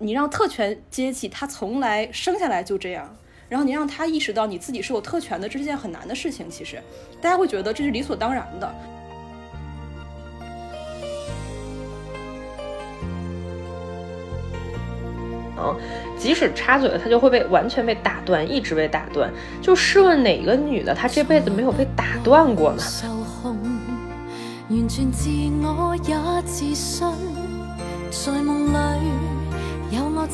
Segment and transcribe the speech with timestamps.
[0.00, 3.16] 你让特权阶级他从来生下来就这样，
[3.48, 6.48] 然后你让他意识到你自己是有特权的，这是件很难的事情。
[6.48, 6.80] 其实，
[7.20, 8.74] 大家会觉得这是理所当然的。
[15.60, 15.76] 嗯，
[16.16, 19.28] 即使插嘴了，他就会被完全被打断，一直被打断。
[19.60, 22.82] 就试问哪个女的，她这辈子没有被打断过呢？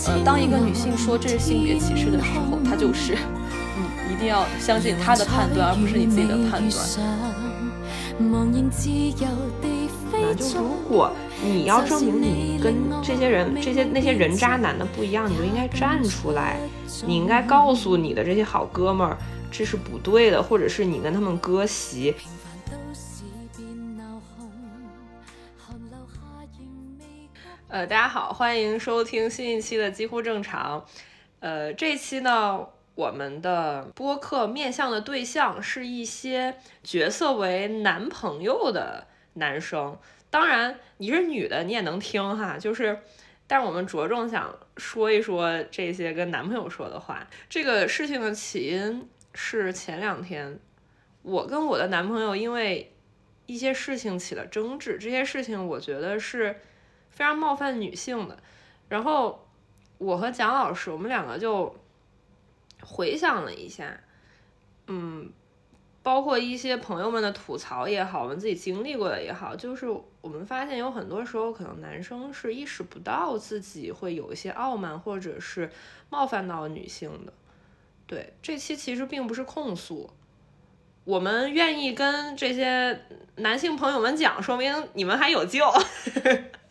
[0.06, 3.14] 呃，当一个女性说这是性别歧视的时候，她就是
[3.76, 6.86] 你一定要相信她的判断，而不是你自己的判断。
[10.12, 11.10] 那就如果
[11.42, 16.56] 你要证明你跟这些人、这些那些人渣男的不一样，你就应该站出来，
[17.04, 19.18] 你应该告诉你的这些好哥们儿
[19.50, 22.14] 这是不对的，或者是你跟他们割席。
[27.74, 30.86] 呃，大家好，欢迎收听新一期的几乎正常。
[31.40, 39.98] 呃，这期呢，我们的播客面向的对象是一些角色为男朋友的男生。
[40.30, 42.56] 当然，你是女的，你也能听哈。
[42.56, 43.00] 就是，
[43.48, 47.26] 但是我们着重想说一说这些跟男朋友说的话。
[47.48, 50.60] 这个事情的起因是前两天，
[51.22, 52.94] 我跟我的男朋友因为
[53.46, 54.96] 一些事情起了争执。
[54.96, 56.54] 这些事情我觉得是。
[57.14, 58.36] 非常冒犯女性的，
[58.88, 59.46] 然后
[59.98, 61.74] 我和蒋老师，我们两个就
[62.82, 63.98] 回想了一下，
[64.88, 65.30] 嗯，
[66.02, 69.86] 包括一些朋友们的吐槽也好，我们自己经历过的也好，就是
[70.20, 75.70] 我们发现有很多时候，可能男生是意识不到自己会有一些傲慢，或者是
[76.10, 77.32] 冒犯到女性的。
[78.06, 80.10] 对，这期其实并不是控诉，
[81.04, 83.00] 我们愿意跟这些
[83.36, 85.64] 男性朋友们讲，说明你们还有救。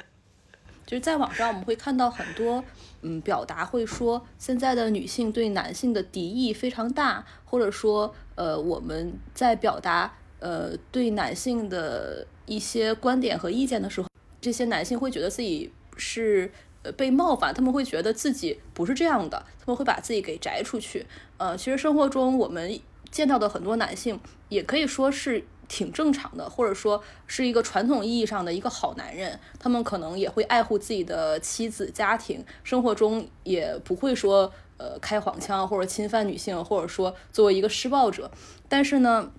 [0.86, 2.64] 就是在网上我们会看到很多，
[3.02, 14.08] 嗯，表达会说现在的女性对男性的敌意非常大，或者说，呃，我们在表达呃对男性的一些观点和意见的时候，
[14.42, 16.52] 这些男性会觉得自己是
[16.84, 21.06] 呃被冒犯，他们会觉得自己不是这样的，他们会把自己给摘出去。
[21.38, 22.80] 呃，其实生活中我们
[23.10, 25.46] 见到的很多男性，也可以说是。
[25.68, 38.30] 挺正常的，或者说是一个传统意义上的一个好男人，他们可能也会爱护自己的妻子、家庭，生活中也不会说呃开黄腔或者侵犯女性，或者说作为一个施暴者。
[38.68, 39.32] 但是呢，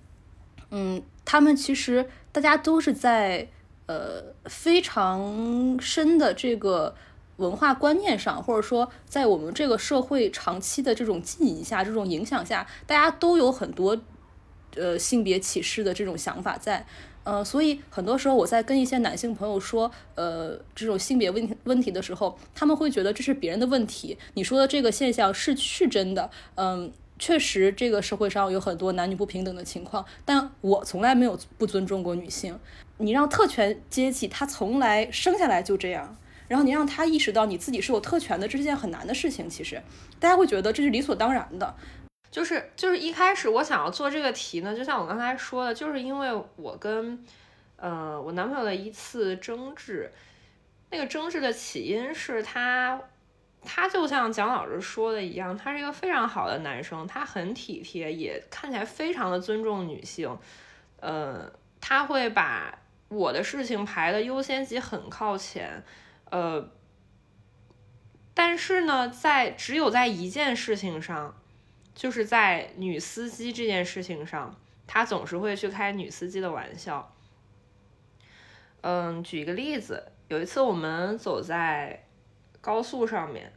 [0.71, 3.47] 嗯，他们其实大家都是在
[3.85, 6.95] 呃非常深的这个
[7.37, 13.97] 文化观念上，或者说在我们这个社会长期的这种浸淫下、这种影响下，大家都有很多。
[14.75, 16.85] 呃，性别歧视的这种想法在，
[17.23, 24.17] 呃，所以很多时候我在跟一些男性朋友说，呃，这种性别问题问题的时候，他们会觉得这是别人的问题。
[24.33, 32.59] 你说的这个现象是是真的，嗯，确实这个社会上有很多男女不平等的情况，但我从来没有不尊重过女性。
[32.97, 39.49] 你让特权阶级他从来生下来就这样，然后你让他意识到你自己是有特权的，这是件很难的事情。
[39.49, 39.81] 其实
[40.19, 41.75] 大家会觉得这是理所当然的。
[42.35, 47.25] 就是就是一开始我想要做这个题呢，就像我刚才说的，就是因为我跟，
[47.77, 50.11] 呃，我男朋友的一次争执，
[50.89, 52.99] 那个争执的起因是他，
[53.63, 60.37] 他就像蒋老师说的一样，他是一个非常好的男生，他很体贴，也看起来非常的尊重女性，
[60.99, 65.81] 呃，他会把我的事情排的优先级很靠前，
[66.29, 66.69] 呃，
[68.33, 71.33] 但是呢，在只有在一件事情上。
[71.95, 74.53] 就是在女司机这件事情上，
[74.85, 77.15] 他总是会去开女司机的玩笑。
[78.81, 82.05] 嗯，举一个例子，有一次我们走在
[82.59, 83.53] 高速上面，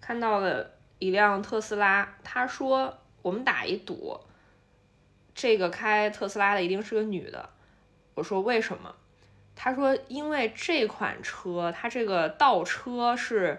[0.00, 4.20] 看到了一辆特斯拉，他说我们打一赌，
[5.34, 7.50] 这个开特斯拉的一定是个女的。
[8.14, 8.94] 我说为什么？
[9.56, 13.58] 他说因为这款车它这个倒车是。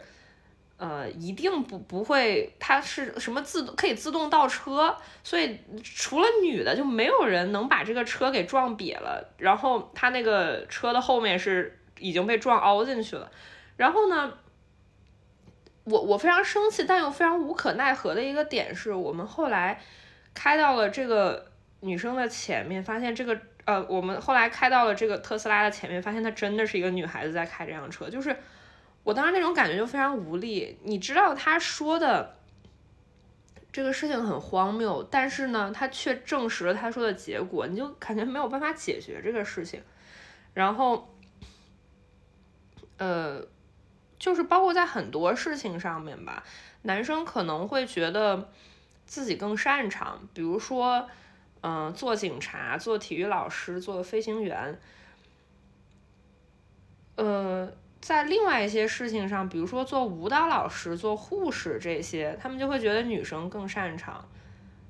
[0.82, 9.24] 呃，一定不不会，它是什么自可以自动倒车，所以除了女的就没有人能把这个车给撞瘪了。
[9.38, 13.30] 然后它那个车的后面是已经被撞凹进去了。
[13.78, 14.34] 然后呢，
[15.84, 19.80] 我我非常生气，但又非常无可奈何的一个点是，我们后来
[20.34, 21.46] 开到了这个
[21.82, 28.36] 女生的前面，发现这个呃，我们后来开到了这个特斯拉的前面，发现她真的是一个女孩子在开这辆车，就是。
[29.04, 32.38] 我当时那种感觉就非常无力，你知道他说的
[33.72, 39.82] 这个事情很荒谬，但是呢，他却证实了他说的结果，你就感觉没有办法解决这个事情。
[40.54, 41.16] 然后，
[42.98, 43.48] 呃，
[44.20, 46.44] 就是包括在很多事情上面吧，
[46.84, 48.52] 男生可能会觉得
[49.06, 51.10] 自己更擅长，比如说，
[51.62, 54.80] 嗯，做警察、做体育老师、做飞行员。
[57.16, 57.72] 呃，
[58.02, 64.28] 在另外一些事情上，比如说做舞蹈老师、做护士这些，他们就会觉得女生更擅长。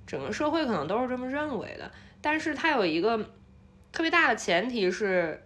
[0.08, 1.92] 整个社会可能都是这么认为的，
[2.22, 3.18] 但是它有一个
[3.92, 5.44] 特别大的前提是，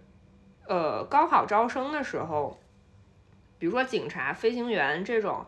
[0.68, 2.58] 呃，高考招生的时候。
[3.58, 5.44] 比如说警察、飞行员这种，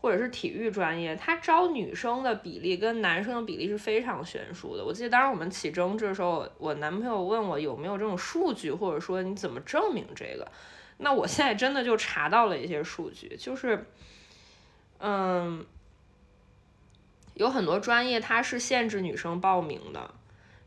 [0.00, 4.84] 或者是体育专业，他招女生的比例跟男生的比例是非常悬殊的。
[4.84, 10.46] 我记得当时我们起争执的时候，我男朋友问我有没有这种数据，或者说你怎么证明这个？
[11.00, 13.84] 那我现在真的就查到了一些数据，就是，
[14.98, 15.66] 嗯，
[17.34, 20.14] 有很多专业它是限制女生报名的，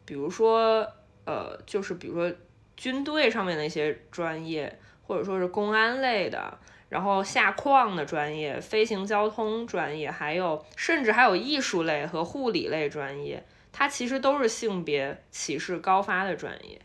[0.06, 0.88] 比如说，
[1.26, 2.36] 呃，就是比如说
[2.76, 4.80] 军队上面的一些专业。
[5.06, 6.58] 或者说是公安类的，
[6.88, 13.44] 然后下矿的专业、飞行交通专业，还有甚至还有艺术类和护理类专业，
[13.74, 16.82] 它其实都是性别歧视高发的专业。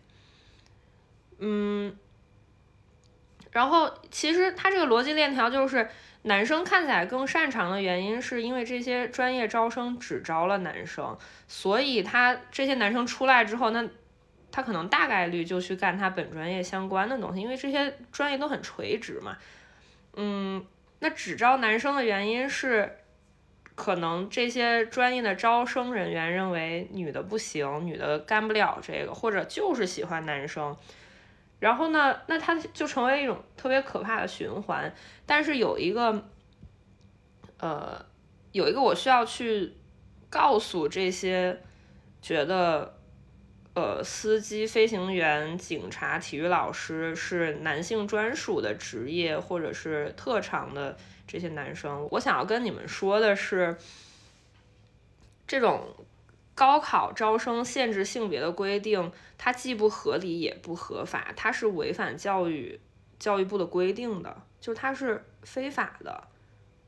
[1.38, 1.96] 嗯，
[3.50, 5.88] 然后其实它这个逻辑链条就是，
[6.22, 11.16] 男生看起来更擅长的原因，是因为这些专业招生只招了男生，
[11.46, 13.88] 所以他这些男生出来之后，那。
[14.50, 19.36] 他可能大概率就去干他本专业相关的东西，因为这些专业都很垂直嘛。
[20.14, 20.64] 嗯，
[21.00, 22.96] 那只招男生的原因是，
[23.74, 30.74] 可能这些专业的招生人员认为女的不行，女的干不了这个，或者就是喜欢男生。
[31.58, 34.94] 然后呢，那他就成为一种特别可怕的循环。
[35.26, 36.28] 但是有一个，
[37.58, 38.05] 呃，
[38.52, 39.75] 有一个我需要去
[40.31, 41.62] 告诉这些
[42.22, 42.94] 觉得。
[43.75, 50.96] 呃，司机、飞行员、警察、体育老师是男性专属的职业，或者是特长的
[51.28, 53.78] 这些男生，我想要跟你们说的是，
[55.46, 55.94] 这种
[56.58, 62.81] 高考招生限制性别的规定，它既不合理也不合法，它是违反教育
[63.20, 66.25] 教育部的规定的，就它是非法的，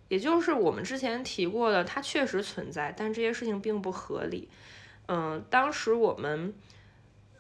[0.09, 4.49] 也就是我们之前提过的，它确实存在，但这些事情并不合理。
[5.07, 6.53] 嗯，当时我们。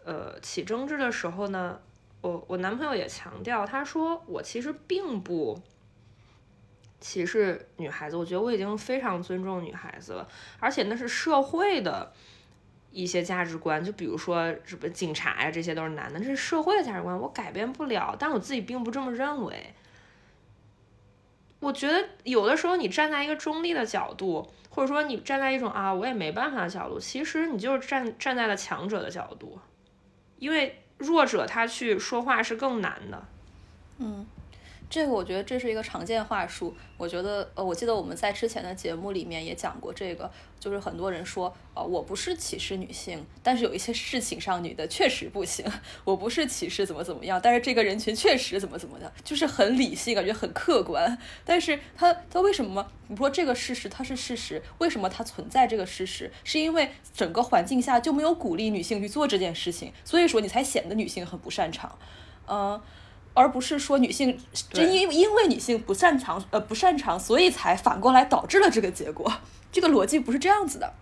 [0.03, 1.79] 呃，起争执的时候呢，
[2.23, 5.61] 我我男朋友也强调，他说我其实并不
[7.01, 12.13] 歧视女孩子，我觉得我已经非常尊重女孩子了，而且那是社会的
[12.93, 19.73] 一些价值观，就比如说什么警察呀，这些都是男的，这是社会的价值观，我改变不了，但我自己并不这么认为。
[21.61, 29.59] 我觉得有的时候你站在一个中立的角度，或者说你站在一种啊我也没办法的角度，其实你就是站站在了强者的角度。
[30.39, 33.25] 因为弱者他去说话是更难的，
[33.99, 34.27] 嗯。
[34.91, 36.75] 这个我觉得这是一个常见话术。
[36.99, 45.65] 我觉得，呃，我记得我们在之前的节目里面也讲过这个，就是很多人说，呃，我不是歧视女性，但是有一些事情上女的确实不行。
[46.05, 51.17] 我不是歧视怎么怎么样，但是这个人群确实怎么怎么的，就是很理性，感觉很客观。
[51.45, 52.87] 但是他他为什么？
[53.07, 56.31] 你说这个事实它是事实，为什么它存在这个事实？
[56.45, 61.97] 是因为整个环境下就没有鼓励女性去做这件事情，所以说你才显得女性很不擅长，
[62.49, 62.81] 嗯。
[63.41, 64.39] 而不是说女性
[64.71, 69.33] 真因因为女性不擅长呃不擅长，所以才反过来导致了这个结果。
[69.73, 70.93] 这个逻辑不是这样子的。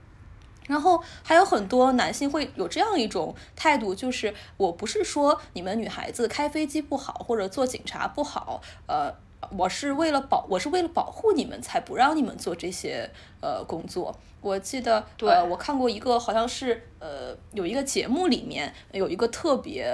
[0.66, 9.14] 然后还有很多男性会有这样一种态度，就是我不是说你们女孩子开飞机不好或者做警察不好，呃。
[9.57, 13.09] 我是为了保，我是为了保护你们，才不让你们做这些
[13.40, 14.14] 呃工作。
[14.40, 19.92] 我记得，呃，我看过一个，好像是呃，有一个节目里面有一个特别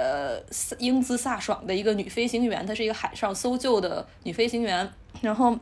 [0.79, 5.57] 英姿飒爽的一个女飞行员，她是一个海上搜救的女飞行员，然后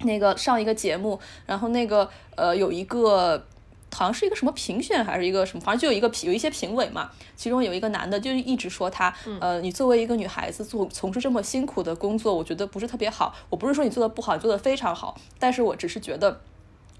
[0.00, 3.46] 那个上一个节目，然后那个呃有一个。
[3.96, 9.10] 好像是一个什么评选还是一个什么，反正就有一个有一些评委嘛，其中有一个男的就一直说他，
[9.40, 13.34] 呃，你作为一个女孩子做从事这么辛苦的工作，我觉得不是特别好。
[13.48, 16.42] 我不是说你做的不好，你做的非常好，但是我只是觉得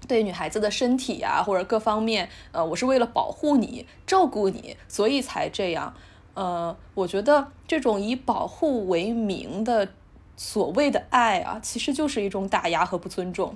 [0.07, 5.93] 对女孩子的身体呀或者各方面，呃，我是为了保护你、照顾你，所以才这样。
[6.33, 9.87] 呃，我觉得这种以保护为名的
[10.35, 13.55] 所谓的爱啊，其实就是一种打压和不尊重。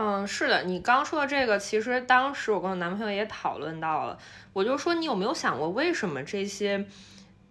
[0.00, 4.16] 嗯，是的，你刚说的这个，其实当时我跟我男朋友也讨论到了。
[4.52, 6.86] 我就说，你有没有想过，为什么这些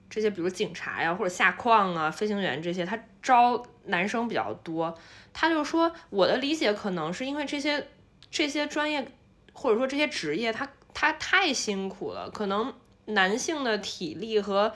[0.09, 4.97] 这些，比如警察呀，或者下矿啊、飞行员这些，他招男生比较多？
[5.33, 7.85] 他就说，我的理解可能是因为这些
[8.31, 9.05] 这些专业
[9.51, 12.73] 或者说这些职业，他他太辛苦了，可能
[13.07, 14.73] 男性的体力和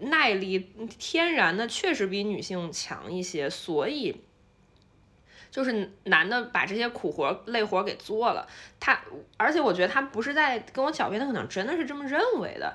[0.00, 0.68] 耐力
[0.98, 4.20] 天然的确实比女性强一些，所以
[5.54, 8.44] 就是男的把这些苦活累活给做了。
[8.80, 9.00] 他
[9.36, 12.74] 而且我觉得他不是在跟我狡辩，他可能真的是这么认为的。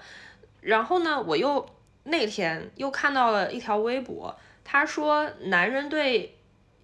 [0.62, 1.68] 然后呢，我又
[2.06, 4.34] 那天又看到了一条微博，
[4.64, 6.36] 他说男人对。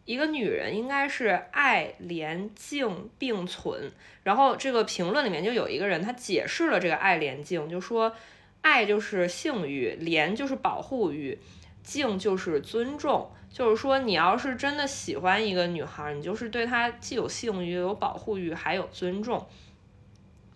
[0.07, 3.91] 一个女人应该是爱、怜、敬并存。
[4.21, 8.15] 然后这个评论里面就有一个人，他解释了这个爱、怜、敬，就说
[8.61, 11.39] 爱就是性欲，怜就是保护欲，
[11.81, 13.31] 敬就是尊重。
[13.55, 19.47] 就是说，你要是真的喜欢一个女孩，你就是对她既有性欲、有保护欲，还有尊重。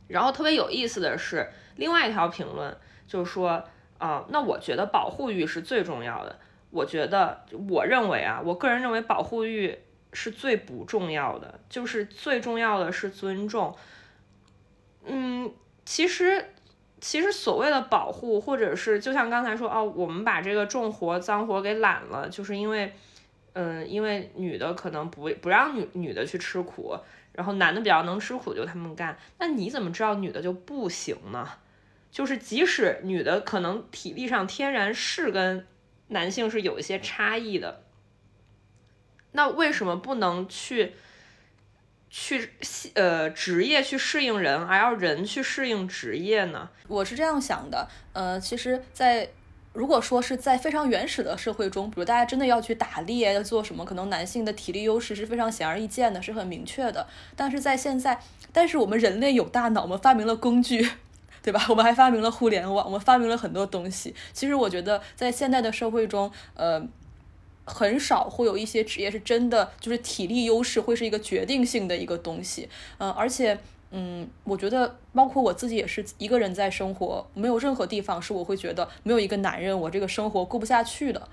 [0.10, 2.76] 然后特别有意思的是，另外一条评论
[3.08, 3.64] 就是说，
[4.00, 6.38] 啊，那我觉得保护欲是最重要的。
[6.72, 9.80] 我觉得，我认为啊，我个人认为保护欲
[10.12, 13.74] 是最不重要的，就是最重要的是尊重。
[15.06, 15.50] 嗯，
[15.86, 16.50] 其实，
[17.02, 22.94] 其实所谓的保护，或者是就像刚才说哦，我们把这个重活、脏活给揽了，就是因为，
[23.54, 26.98] 嗯，因为女的可能不不让女女的去吃苦，
[27.32, 29.18] 然后男的比较能吃苦，就他们干。
[29.38, 31.48] 那你怎么知道女的就不行呢？
[32.12, 35.66] 就是即使女的可能体力上天然是跟
[36.08, 37.84] 男性是有一些差异的，
[39.34, 40.94] 那为什么不能去
[42.10, 42.50] 去
[42.96, 46.70] 呃职业去适应人，而要人去适应职业呢？
[46.88, 49.30] 我是这样想的，呃，其实，在
[49.74, 57.08] 如果说是在非常原始的社会中，比如大家真的要去打猎，要做什么，可能男性的体力优势是非常显而易见的，是很明确的。
[57.36, 58.20] 但是在现在，
[58.52, 60.90] 但是我们人类有大脑，我们发明了工具。
[61.42, 61.66] 对吧？
[61.70, 64.14] 我们还发明了互联网，我们发明了很多东西。
[64.34, 66.86] 其实我觉得，在现代的社会中，呃，
[67.70, 72.68] 很少会有一些职业是真的就是体力优势会是一个决定性的一个东西。
[72.98, 73.58] 嗯，而且，
[73.92, 81.30] 嗯，我觉得，包括我自己也是一个人在生活，没有任何地方是我会觉得没有一个男人，我这个生活过不下去的。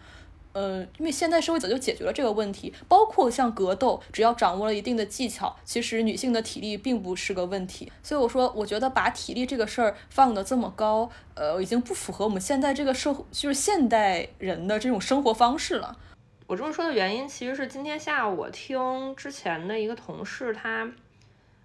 [0.53, 7.93] 呃，因为现代社会早就解决了这个问题，包括像格斗，只要掌握了一定的技巧，其实女性的体力并不是个问题。
[8.03, 15.99] 所以我说，我觉得把体力这个事儿放得这么高，呃，已经不符合我们现在这个社会，就是现代人的这种生活方式了。
[16.47, 20.89] 我这么说的原因，其实是今天下午我听之前的一个同事，他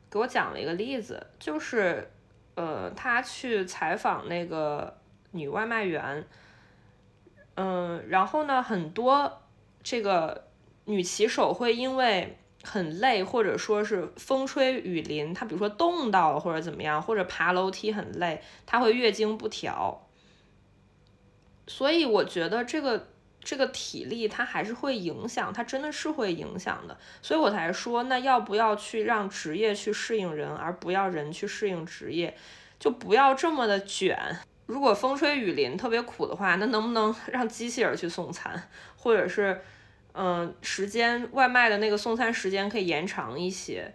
[0.10, 2.10] 给我讲了一个例子，就是，
[2.56, 4.98] 呃，他去采访那个
[5.32, 6.26] 女外卖员。
[7.56, 9.44] 嗯，然后呢，很多
[9.84, 10.48] 这个
[10.86, 20.08] 女骑手会因为很累，或者说是风吹雨淋，她比如说冻到了或者怎么样，或者爬楼梯很累，她会月经不调。
[21.68, 23.10] 所以我觉得这个
[23.44, 26.98] 这个体力它还是会影响，它真的是会影响的。
[27.22, 32.38] 所以我才说，那要不要去让职业去适应人，而不要人去适应职业，
[32.80, 34.38] 就不要这么的卷。
[34.68, 39.60] 如果风吹雨淋特别苦的话，那能不能 让机器人去送餐，或者是，
[40.14, 43.94] 嗯，时间外卖的那个送餐时间可以延长一些？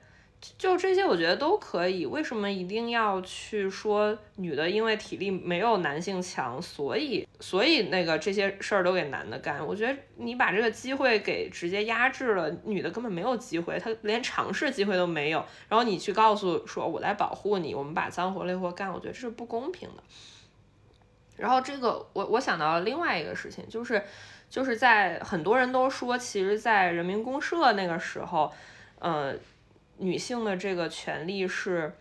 [0.59, 2.07] 就这些，我觉得都可以。
[2.07, 9.65] 为什么一定要去说女的因为体力没有男性强，所以所以那个这些事儿都给男的干？
[9.67, 15.45] 我觉得你把这个机会给直接压制了，女的根本没有机会，她连尝试机会都没有。
[15.69, 20.03] 然后你去告诉说我来保护你，我们把脏活累活干，我觉得这是不公平的。
[21.37, 24.03] 然后这个我我想到了另外一个事情，就是
[24.49, 28.51] 就是在很多人都说，其实，在人民公社那个时候，
[28.99, 29.35] 呃，
[29.99, 31.95] 女性的这个权利是，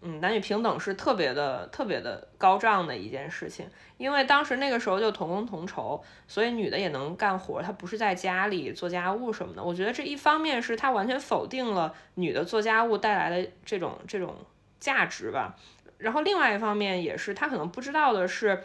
[0.00, 9.62] 嗯，男女平等是特别的特别的高涨的一件事情，因为当时那个时候就同工同酬，所以女的也能干活，她不是在家里做家务什么的。
[9.62, 14.36] 我觉得这一方面是她完全否定了女的做家务带来的这种这种
[14.78, 15.56] 价值吧。
[15.98, 18.62] 然后另外一方面也是，她可能不知道的是，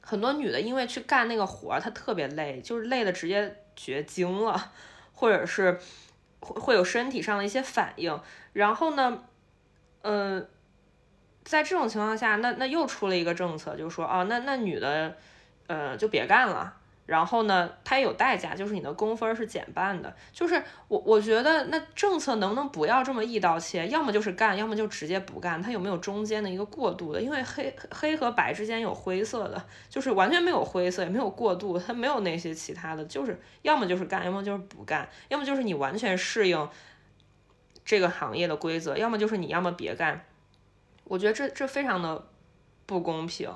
[0.00, 4.72] 很多女的因为去干那个活儿，她特别累，就是累的直接绝经了，
[5.12, 5.78] 或者是
[6.42, 8.20] 会会有身体上的一些反应。
[8.52, 9.22] 然后呢，
[10.02, 10.46] 呃，
[11.42, 15.16] 在这种情况下，那那又出了一个政策，就说，哦，那那女的，
[15.68, 16.76] 呃，就别干了。
[17.04, 20.14] 然后呢，它也有代价，就是你的工分是减半的。
[20.32, 23.88] 就是我我觉得那政策能不能不要这么一刀切？
[23.88, 25.60] 要么就是干，要么就直接不干。
[25.60, 27.20] 它有没有中间的一个过渡的？
[27.20, 36.68] 因为黑黑和白之间有灰色的，就是完全没有灰色，也没有过渡，它没有那些其他的，就是要么就是干，要么就是不干，要么就是你完全适应
[37.84, 40.24] 这个行业的规则，要么就是你要么别干。
[41.04, 42.24] 我觉得这这非常的
[42.86, 43.50] 不公平。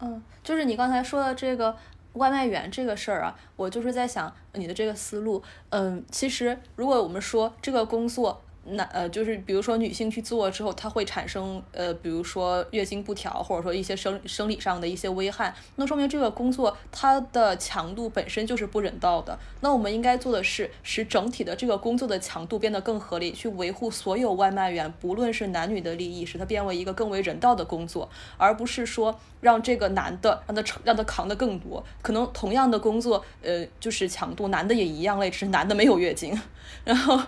[0.00, 1.76] 嗯，就是你刚才说的这个。
[2.14, 19.38] 外卖员这个事儿啊，我就是在想你的这个思路，嗯，其实如果我们说这个工作那呃，就是比如说女性去做之后，它会产生呃，比如说月经不调，或者说一些生生理上的一些危害，那说明这个工作它的强度本身就是不人道的。
[19.60, 31.84] 那我们应该做的是使整体的这个工作的强度变得更合理，去维护所有外卖员不论是男女的利益，使它变为一个更为人道的工作，而不是说让这个男的让他承让他扛得更多。
[32.02, 36.38] 可能同样的工作，呃，就是强度，男的也一样累，只是男的没有月经。
[36.84, 37.18] 然后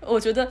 [0.00, 0.50] 我觉得。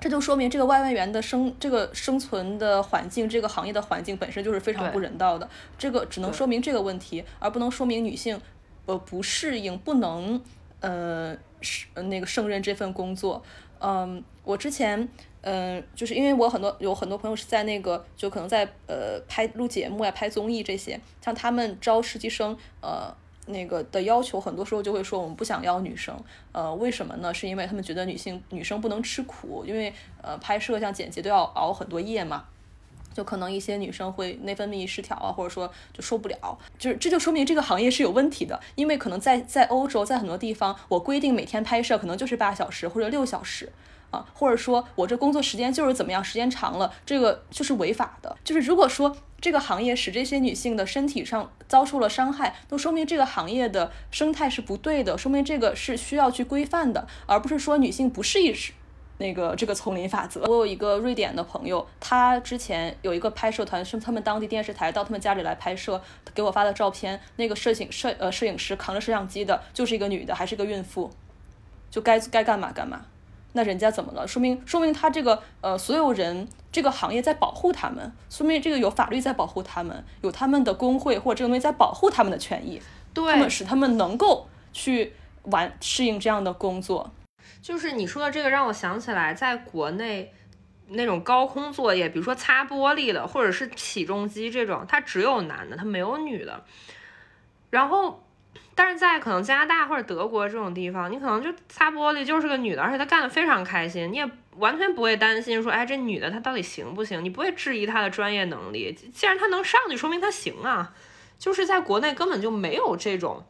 [0.00, 5.48] 这就说明这个外卖员的生这个生存的环境，这个行业的环境本身就是非常不人道的。
[5.76, 8.40] 这个只能说明这个问题，而不能说明女性
[8.86, 10.42] 呃不适应，不能
[10.80, 13.42] 呃是那个胜任这份工作。
[13.78, 15.08] 嗯，我之前
[15.42, 23.14] 嗯就是因为我很多有很多朋友是在那个就可能在呃拍录节目呀、拍综艺这些，像他们招实习生呃。
[23.50, 26.14] 那个的要求，很多时候就会说我们不想要女生，
[26.52, 27.32] 呃，为什么呢？
[27.32, 29.92] 是因为他们觉得女性女生不能吃苦，因为
[30.22, 32.44] 呃拍摄像剪辑都要熬很多夜嘛，
[33.12, 43.70] 就可能一些女生会内分泌失调啊，或者说就受不了，就是这就说明这个行业是有问题的，因为可能在在欧洲，在很多地方，我规定每天拍摄可能就是八小时或者六小时。
[44.10, 48.36] 啊，或者说我这工作时间就是怎么样，时间长了，这个就是违法的。
[48.44, 58.72] 就是如果说这个行业使这些女性的身体上遭受了伤害，都说明这个行业的生态是不对的，说明这个是需要去规范的，而不是说女性不适宜是
[59.18, 60.42] 那个这个丛林法则。
[60.42, 66.02] 我有一个瑞典的朋友，他之前有一个拍摄团，是他们当地电视台到他们家里来拍摄，
[66.34, 71.10] 给我发的照片，那个摄影摄呃摄影师扛着摄像机的，就是一个女的，还是个孕妇，
[71.90, 73.06] 就该该干嘛干嘛。
[73.52, 74.26] 那人家怎么了？
[74.28, 82.80] 说明说明他这个呃，所有人这个行业在保护他们，说明这个有法律在保护他们，有他们的工会或者这个东西在保护他们的权益，
[83.12, 85.12] 对，他们使他们能够去
[85.44, 87.10] 完适应这样的工作。
[87.60, 90.32] 就是你说的这个让我想起来，在国内
[90.88, 96.64] 那种高空作业，比如说擦玻璃的，或者是起重机这种，它只有男的，它没有女的，
[97.70, 98.22] 然后。
[98.82, 107.22] 但是在可能加拿大或者德国这种地方，你可能就擦玻璃就是个女的，而且她干的非常开心，你也完全不会担心说，哎，这女的她到底行不行？
[107.22, 110.94] 你不会质疑她的专业能力，既然她能上去，说明她行啊。
[111.38, 113.44] 就是在国内根本就没有这种。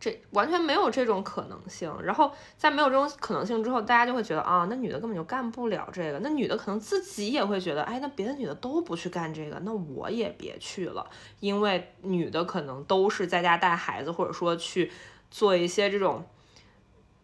[0.00, 11.06] 这完全没有这种可能性，然后在没有这种可能性之后，大家就会觉得啊，那女的根本就干不了这个，那女的可能自己也会觉得，哎，那别的女的都不去干这个，那我也别去了，
[11.40, 14.90] 因为女的可能都是在家带孩子，或者说去
[15.30, 16.24] 做一些这种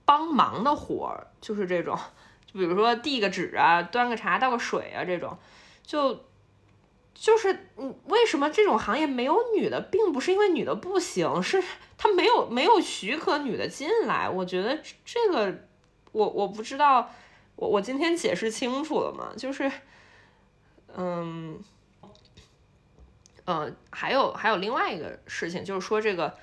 [0.04, 1.98] 帮忙的活儿，就是这种，
[2.44, 5.38] 就比如说递个纸啊，端个茶，倒个水啊，这种，
[5.82, 6.25] 就。
[7.18, 11.62] 就是嗯，为什么这种行业没有女的，并不是因为女的不行，是
[11.96, 14.28] 他没有没有许可女的进来。
[14.28, 15.66] 我觉得这个，
[16.12, 17.10] 我我不知道，
[17.56, 19.32] 我我今天解释清楚了吗？
[19.34, 19.70] 就是，
[20.94, 21.58] 嗯，
[23.46, 26.36] 呃，还有还有另外一个事情，就是说这个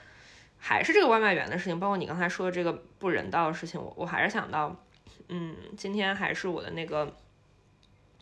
[0.57, 4.75] 还是这个外卖员的事情，包括你刚才说的这个不人道的事情，我我还是想到，
[5.29, 7.15] 嗯，今天还是我的那个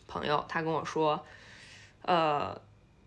[0.06, 1.24] 朋友，他跟我说。
[2.02, 2.60] 呃，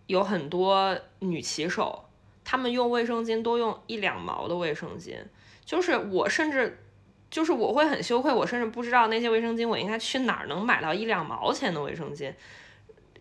[0.08, 2.06] 有很多女骑手，
[2.44, 5.18] 她们用卫生巾都用一两毛的卫生巾，
[5.64, 6.84] 就是我甚至，
[7.30, 12.34] 就是我会很羞愧，我甚至不知道那些卫生巾我应该去哪儿能买到一两毛钱的卫生巾，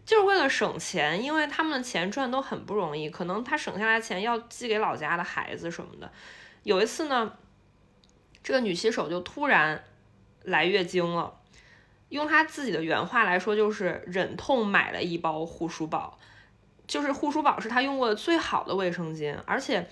[0.05, 6.11] 就是为了省钱，因为他们的钱赚都很不容易，可能他省下来钱要寄给老家的孩子什么的。
[6.63, 7.33] 有一次呢，
[8.43, 9.85] 这个女骑手就突然
[10.43, 11.41] 来月经了。
[12.15, 16.17] 用他自己的原话来说，就是忍痛买了一包护舒宝，
[16.87, 19.89] 就是护舒宝是他用过的最好的卫生巾，而且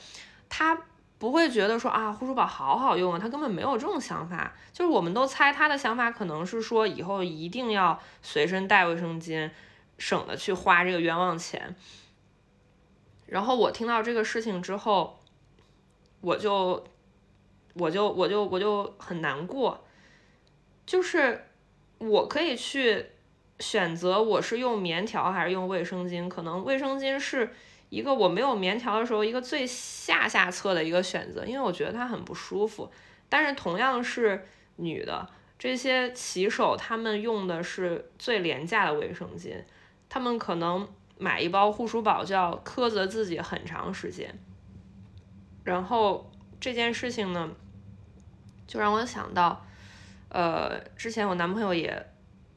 [0.49, 0.85] 他
[1.19, 4.55] 不会觉得说啊护舒宝好好用啊，他根本没有这种想法。
[4.73, 9.51] 就是我们都猜他的想法可能是说以后一定要随身带卫生巾，
[9.99, 11.75] 省得去花这个冤枉钱。
[13.27, 15.19] 然后我听到这个事情之后，
[16.21, 16.85] 我就
[17.75, 19.83] 我就我就我就很难过，
[20.87, 21.47] 就是。
[22.09, 23.07] 我可以去
[23.61, 27.49] 选择我是用棉条还是用卫生巾，可能卫生巾是
[27.91, 32.91] 一个我没有棉条的时候一个最下下策的一个选择，因为我觉得它很不舒服。
[33.29, 34.45] 但是同样是
[34.77, 39.63] 女的，这些骑手他们用的是最廉价的卫生巾，
[40.09, 40.89] 他们可能
[41.19, 44.37] 买一包护舒宝就要苛责自己很长时间。
[45.63, 47.49] 然后这件事情呢，
[48.67, 49.65] 就让我想到。
[50.33, 52.07] 呃，之前我男朋友也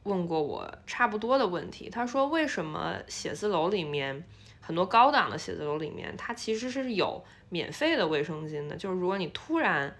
[0.04, 1.90] 问过我差不多的问题。
[1.90, 4.24] 他说，为什么写字楼里面
[4.60, 8.76] 很多高档的写字楼里面，它其实是有免费的卫生巾的？
[8.76, 9.94] 就是如果你突然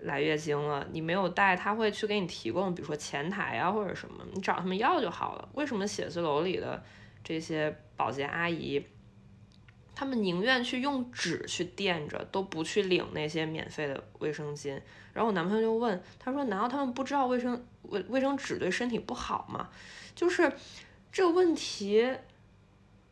[0.00, 5.48] 来月经了，你没有带，他会去给你提供，比如说前台啊或者什么，你找他们要就好了。
[5.54, 6.82] 为什么写字楼里的
[7.24, 8.84] 这些保洁阿姨，
[9.94, 14.80] 他们宁愿去用纸去垫着，都不去领那些免费的卫生巾？
[15.12, 19.68] 然后我男朋友就问，他说：“难道他们不知道卫生卫卫生纸对身体不好吗？”
[20.14, 20.52] 就是
[21.10, 22.10] 这个问题。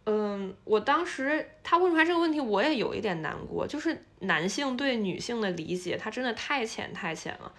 [0.07, 3.67] 嗯，我当时他问出来这个问题，我也有一点难过。
[3.67, 7.53] 就是男性对女性的理解，他真的太浅太浅了，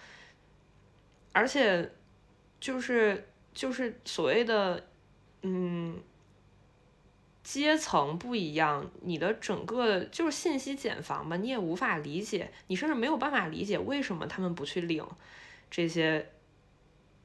[1.32, 1.88] 而且
[2.60, 4.84] 就是就是所谓的
[5.42, 5.98] 嗯
[7.52, 15.06] 阶层不一样，你的整个就是信息茧房吧，你也无法理解，你甚至没有办法理解为什么他们不去领
[15.70, 16.30] 这些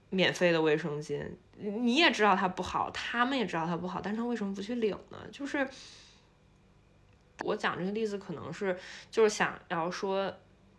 [0.10, 1.26] 免费的卫生巾。
[1.56, 5.18] 你也知道它不好，他们也知道它不好，但是他为什么不去领呢？
[5.32, 5.68] 就是
[7.44, 8.78] 我讲这个例子，可能是
[9.10, 10.32] 就是想要说，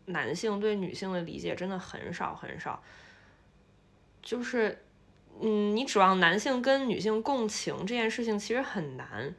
[0.05, 2.83] 男性对女性的理解真的很少很少。
[4.21, 4.85] 就是，
[5.41, 9.35] 嗯，你指望男性跟女性共情这件事情其实很难，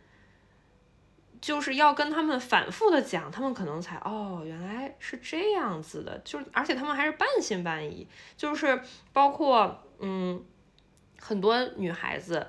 [1.41, 8.07] 就是要跟他们反复的讲，他们可能才哦，原来是这样子的，就是而且他们还是半信半疑，
[8.37, 8.81] 就是
[9.13, 10.43] 包括嗯。
[11.21, 12.47] 很多女孩子，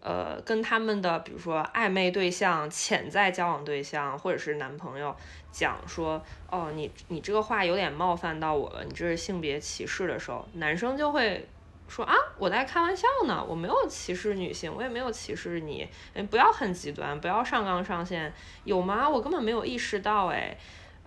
[0.00, 5.14] 呃，跟他们的比如说暧昧对象、潜在交往对象或者是男朋友
[5.52, 11.46] 讲说，哦，你你这个话有点冒犯到我了，你这是性别歧视的时候，男生就会
[11.94, 18.32] 说啊，我在开玩笑呢，我没有歧视女性，我也没有歧视你，哎，不要很极端，不要上纲上线，
[18.64, 19.08] 有吗？
[19.08, 20.56] 我根本没有意识到，哎，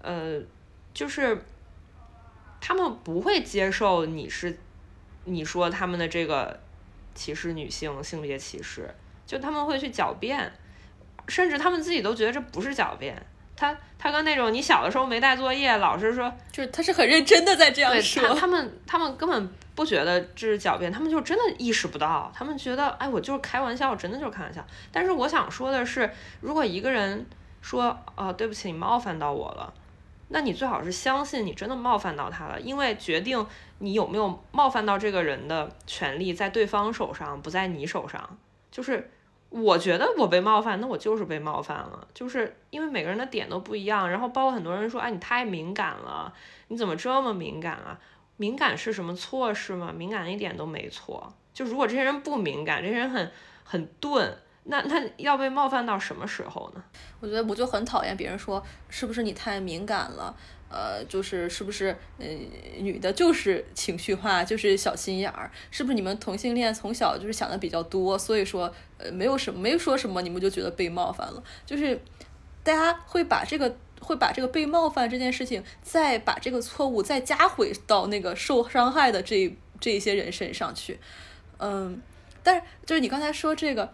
[0.01, 0.39] 呃，
[0.93, 1.43] 就是
[2.61, 4.57] 他们不会接受你是
[5.25, 6.59] 你说他们的这个。
[7.17, 8.93] 歧视女性，性别歧视，
[9.25, 10.51] 就他们会去狡辩，
[11.27, 13.19] 甚至他们自己都觉得这不是狡辩。
[13.55, 18.35] 他他跟那种你小的时候没带作业，老师说，就是他是很认真的在这样说。
[18.35, 24.65] 他们他们根本不觉得这是狡辩，他们就真的意识不到，他们觉得哎，我就是开玩笑，真的就是开玩笑。
[24.91, 26.09] 但是我想说的是，
[26.41, 27.23] 如果一个人
[27.61, 29.71] 说，哦，对不起，你冒犯到我了。
[30.29, 33.45] 那你最好是相信你真的冒犯到他了，因为决定
[33.77, 38.37] 你有没有冒犯到这个人的权利在对方手上，不在你手上。
[38.71, 39.11] 就是
[39.49, 44.09] 我觉得我被冒犯，那我就是被冒犯了，就是因为每个人的点都不一样。
[44.09, 46.33] 然后包括很多人说，哎，你太敏感了，
[46.69, 47.97] 你怎么这么敏感啊？
[48.37, 49.91] 敏感是什么错事吗？
[49.95, 51.33] 敏感一点都没错。
[51.53, 53.31] 就如果这些人不敏感，这些人很
[53.63, 54.37] 很钝。
[54.69, 56.83] 那那要被冒犯到什么时候呢？
[57.21, 60.35] 我觉得我就很讨厌别人说是不是你太敏感了，
[60.69, 62.27] 呃，就是是不是呃
[62.77, 71.97] 女的就是情绪化，就是小心眼儿，是不是你们同性恋从小就是想的比较多，所以说呃没有什么没说什么，你们就觉得被冒犯了，就是
[72.61, 80.99] 大家会把这个会把这个被冒犯这件事情，再把这个错误再加回到那个受伤害的这这一些人身上去，
[81.59, 82.01] 嗯，
[82.43, 83.91] 但是就是你刚才说这个。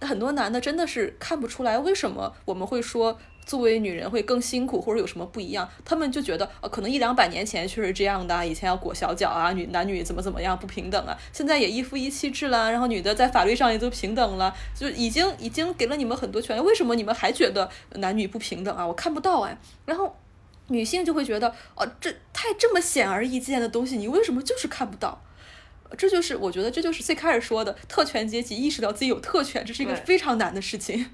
[0.00, 5.68] 很多男的真的是看不出来，为什么我们会说作为女人会更辛苦，或者有什么不一样？
[5.84, 18.86] 他们就觉得，呃，可能一两百年前确实这样的，以前要裹小脚啊，女男女怎么怎么样不平等啊，现在也一夫一妻制了，然后女的在法律上也都平等了，就已经已经给了你们很多权利，为什么你们还觉得男女不平等啊？
[18.86, 20.16] 我看不到哎，然后
[20.68, 25.22] 女性就会觉得，哦，这太这么显而易见的东西，你为什么就是看不到？
[25.98, 31.10] 这就是我觉得，这就是最开始说的特权阶级意识到自己有特权，这是一个非常难的事情。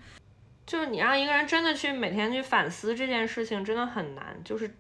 [0.69, 4.71] 就是你让一个人真的去每天去反思这件事情，真的很难，就是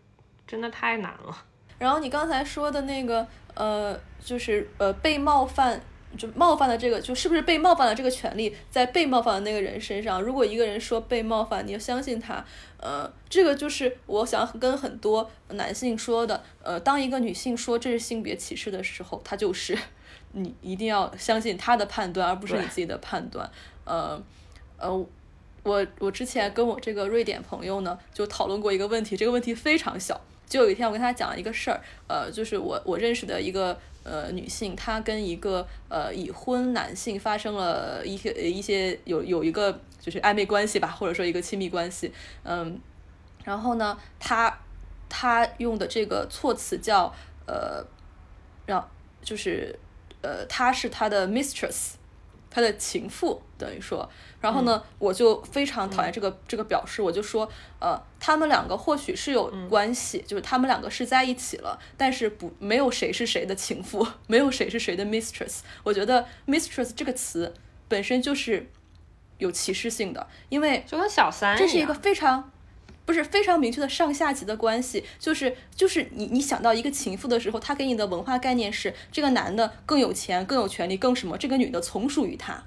[0.46, 1.44] 真的太难了。
[1.78, 5.80] 然后你刚才说的那个，呃，就是呃被冒犯。
[6.16, 10.22] 就冒犯的这个，就是不是被冒犯的这个权利在被冒犯的那个人身上？
[10.22, 12.42] 如果一个人说被冒犯，你要相信他。
[12.78, 16.42] 呃，这个就是我想跟很多男性说的。
[16.62, 19.76] 呃，当一个女性说这是性别歧视的时候，她就是
[20.32, 23.48] 你一定要相信她的判断，而不是你自己的判断。
[23.84, 24.18] 呃
[24.78, 25.06] 呃，
[25.68, 30.20] 我我之前跟我这个瑞典朋友呢，就讨论过一个问题，这个问题非常小。
[30.46, 33.78] 就有一天我跟他讲了一个事儿，呃，就是我我认识的一个。
[34.04, 42.10] 呃，女性她跟一个呃已婚男性发生了一些一些有有一个就是暧昧关系吧，或者说一个亲密关系，
[42.42, 42.80] 嗯，
[43.44, 44.60] 然后呢，他
[45.10, 47.12] 他用的这个措辞叫
[47.46, 47.84] 呃，
[48.64, 48.88] 让
[49.20, 49.78] 就是
[50.22, 51.96] 呃，他是他的 mistress，
[52.50, 54.08] 他的情妇等于说。
[54.40, 65.58] 然后呢，我就非常讨厌这个这个表示，我就说，呃，他们两个或许是有关系，就是他们两个是在一起了，但是不没有谁是谁的情妇， 没有谁是谁的 mistress。
[65.82, 67.52] 我觉得 mistress 这个词
[67.88, 68.70] 本身就是
[69.38, 72.48] 有歧视性的，因为就跟小三这是一个非常
[73.08, 82.62] 不是非常明确的上下级的关系，就是就是你你想到一个情妇的时候，他给你的文化概念是这个男的更有钱、更有权利、更什么，这个女的从属于他。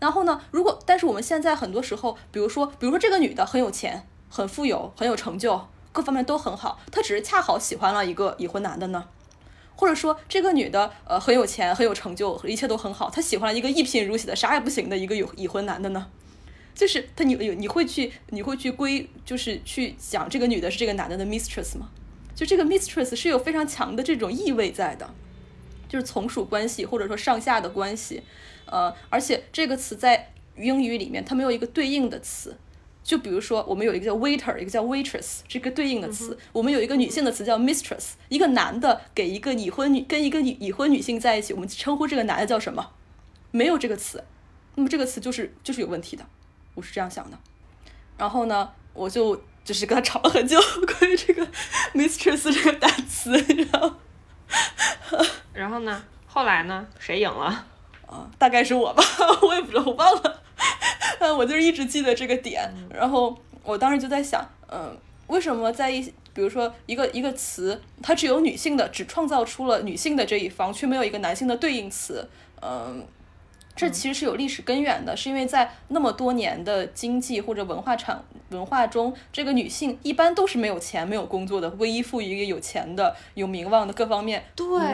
[0.00, 9.04] 然后呢，如果但是我们现在很多时候，比如说比如说这个女的很有钱、很富有、很有成就，各方面都很好，她只是恰好喜欢了一个已婚男的呢？
[9.76, 16.08] 或者说这个女的呃很有钱、很有成就，一切都很好，她喜欢了一个一贫如洗的啥也不行的一个有已婚男的呢？
[16.74, 21.90] 就是他，你有你会去你会去归，就是去讲这个女的是这个男的的 mistress 吗？
[22.34, 25.14] 就这个 mistress 是有非常强的这种意味在的，
[25.88, 28.22] 就是从属关系或者说上下的关系，
[28.66, 32.56] 呃，而且这个词在英语里面它没有一个对应的词，
[33.04, 42.90] 就比如说我们有一个叫 waiter，一个叫 waitress，这个对应的词，我们有一个女性的词叫 mistress，一个男的给一个已婚女跟一个已已婚女性在一起，我们称呼这个男的叫什么？
[43.52, 44.24] 没有这个词，
[44.74, 46.26] 那么这个词就是就是有问题的。
[46.74, 47.38] 我是这样想的，
[48.18, 50.58] 然后呢，我就就是跟他吵了很久，
[50.98, 51.46] 关于这个
[51.94, 53.30] mistress 这个单词，
[53.72, 53.94] 然后，
[55.54, 57.66] 然后呢，后来呢，谁赢了？
[58.06, 59.02] 啊，大概是我吧，
[59.42, 60.42] 我也不知道，我忘了。
[61.20, 64.96] 嗯，我就是一直记得这个点，然后我当时就在想，嗯，
[65.28, 72.28] 为什么在一，比如说一个一个词，它只有女性的，只创造出了女性的这一方，却没有一个男性的对应词，
[72.60, 73.06] 嗯。
[73.76, 84.44] 这其实是有历史根源的，是因为在那么多年的经济或者文化产文化中，这个女性一般都是没有钱、没有工作的，唯一附于一个有钱的、有名望的各方面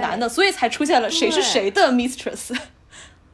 [0.00, 2.58] 男的，所以才出现了谁是谁的 mistress。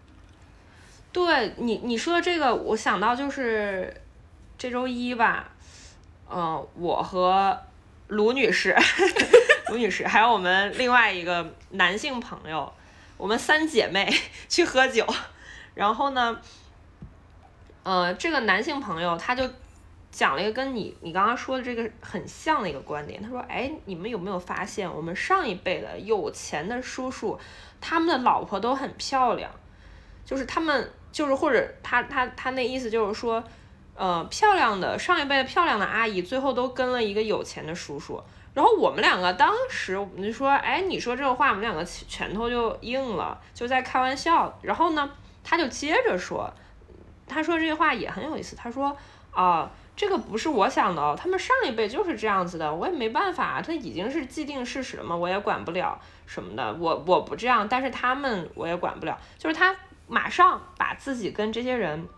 [1.12, 4.02] 对你你说的这个，我想到就是
[4.58, 5.52] 这周一吧，
[6.28, 7.56] 嗯，我和
[8.08, 8.76] 卢女士、
[9.70, 12.72] 卢女士还有我们另外一个男性朋友，
[13.16, 14.12] 我们三姐妹
[14.48, 15.06] 去喝酒。
[15.76, 16.36] 然后呢，
[17.82, 19.48] 呃，这个男性朋友他就
[20.10, 23.22] 讲了一个跟你你刚刚说的这个很像的一个观点。
[23.22, 27.38] 他说：“哎，你们有没有发现，我们上一辈的有钱的叔叔，
[27.78, 29.50] 他们的老婆都很漂亮，
[30.24, 33.44] 就是他们就是或者他他他那意思就是说，
[33.94, 38.18] 呃，漂亮的上一辈的漂亮的阿姨，最后都跟了一个有钱的叔叔。
[38.54, 44.58] 然后我们两个当时我们就说，哎，你说这个话，我们两个拳头就硬了，就在开玩笑。
[44.62, 45.10] 然后呢？”
[45.48, 46.52] 他就接着说，
[47.28, 48.56] 他说这句话也很有意思。
[48.56, 48.96] 他说
[49.30, 56.74] 啊，这个不是我想的，他们上一辈就是这样子的，我也没办法，他已经是既定事实了嘛，我也管不了什么的。
[56.74, 59.16] 我我不这样，但是他们我也管不了。
[59.38, 59.72] 就是他
[60.08, 62.08] 马上把自己跟这些人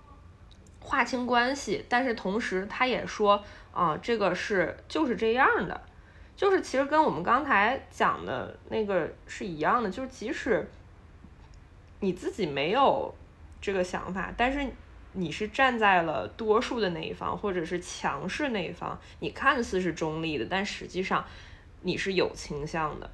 [0.81, 5.79] 划清关系，但是同时他也说啊，这个是就是这样的，
[6.35, 10.67] 就是其实跟我们刚才讲的那个是一样的，就是即使
[12.01, 13.15] 你自己没有。
[13.61, 14.67] 这个想法，但是
[15.15, 21.25] 你是站在了多数的那一方，或者是强势那一方，你看似是中立的，但实际上
[21.83, 23.11] 你是有倾向的，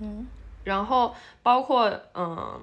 [0.00, 0.26] 嗯，
[0.64, 2.60] 然后包括嗯，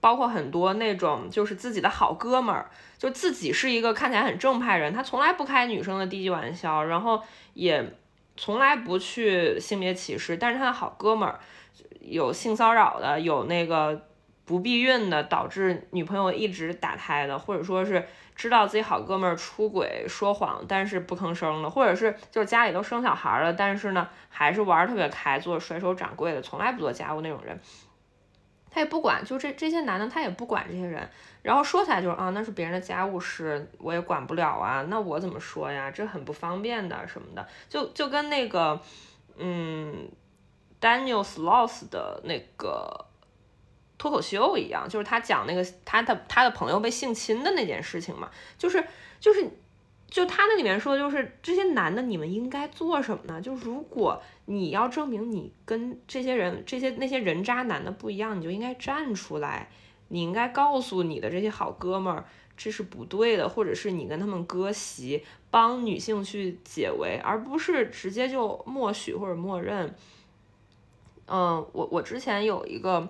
[0.00, 7.20] 包括很多那种就是自己的好哥们儿，就自己是一个看起来很正派人，他从来不开女生的低级玩笑，然后
[7.52, 7.94] 也
[8.36, 11.40] 从来不去性别歧视，但是他的好哥们儿
[12.00, 14.06] 有性骚扰的，有那个。
[14.46, 18.06] 不避孕的导致女朋友一直打胎的，或者说是
[18.36, 27.58] 知道自己好哥们儿出轨说谎，但是不吭声的，或者是就是家里都生小孩了，但是呢还是玩特别开，做甩手掌柜的，从来不做家务那种人，
[28.70, 31.10] 他也不管，就这这些男的他也不管这些人，
[31.42, 35.90] 然后说起来就是啊那是别人的家务事，我也管不了啊，那我怎么说呀？
[35.90, 38.80] 这很不方便的什么的，就就跟那个
[39.38, 40.08] 嗯
[40.80, 43.06] ，Daniel Sloss 的那个。
[43.98, 48.84] 脱口秀一样，就是他讲那个他的他的朋友被性侵的那件事情嘛，就是
[49.18, 49.48] 就是
[50.08, 53.40] 就他那里面说的，就是这些男的你们应该做什么呢？
[53.40, 59.70] 就如果你要证明你跟这些人这些那些人渣男的不一样，你就应该站出来，
[60.08, 69.94] 你应该告诉你的这些好哥们儿这是不对的，或者是你跟他们割席，帮女性去解围，而不是直接就默许或者默认。
[71.26, 73.08] 嗯，我我之前有一个。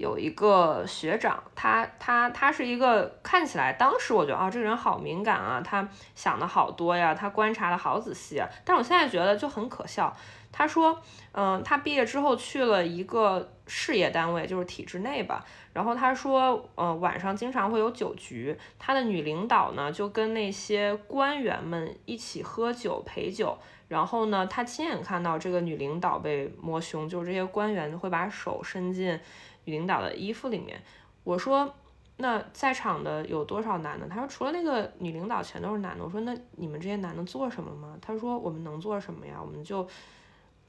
[0.00, 8.48] 有一个学长，他他他是一个看起来当时我觉得啊，这个人好敏感啊，他想的好多呀，他观察的好仔细啊。
[8.64, 10.16] 但我现在觉得就很可笑。
[10.50, 10.98] 他说，
[11.32, 15.44] 嗯，他毕业之后去了一个事业单位，就是体制内吧。
[15.74, 23.58] 然后他说，嗯，晚上经常会有酒局，他的女领导呢就跟那些官员们一起喝酒陪酒。
[23.86, 29.18] 然后呢，他亲眼看到这个女领导被摸胸，就是这些官员会把手伸进。
[29.64, 30.82] 女领导的衣服里面，
[31.24, 31.74] 我说，
[32.16, 34.08] 那在场的有多少男的？
[34.08, 36.04] 他说除了那个女领导全都是男的。
[36.04, 37.96] 我说那你们这些男的做什么吗？
[38.00, 39.40] 他说我们能做什么呀？
[39.40, 39.88] 我们就，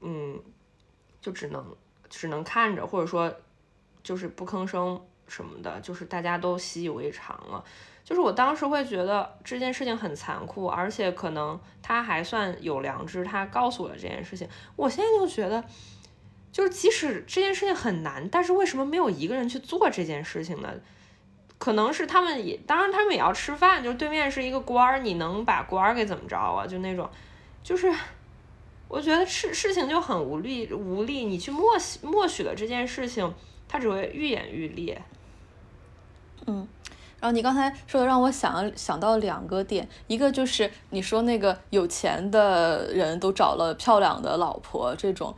[0.00, 0.40] 嗯，
[1.20, 1.64] 就只能
[2.08, 3.32] 只能看着，或者说
[4.02, 7.62] 就是不吭声什么的，就是大家都习以为常了。
[8.04, 14.48] 就是我当时会觉得这件事情很残酷，而且可能他还算有良知，他告诉我了这件事情。
[14.74, 15.62] 我现在就觉得，
[16.52, 20.70] 就是即使这件事情很难，但是为什么没有一个人去做这件事情呢？
[21.58, 23.82] 可能是他们也，当然他们也要吃饭。
[23.82, 26.66] 就是对面是一个官儿，你能把官儿给怎么着啊？
[26.66, 27.08] 就那种，
[27.62, 27.92] 就是
[28.88, 31.24] 我觉得事事情就很无力无力。
[31.24, 33.32] 你去默许默许了这件事情，
[33.68, 35.00] 它只会愈演愈烈。
[36.46, 36.66] 嗯，
[37.20, 45.32] 然后你刚才说的让我想想到两个点，一个就是你说那个有钱的人都找了漂亮的老婆，这种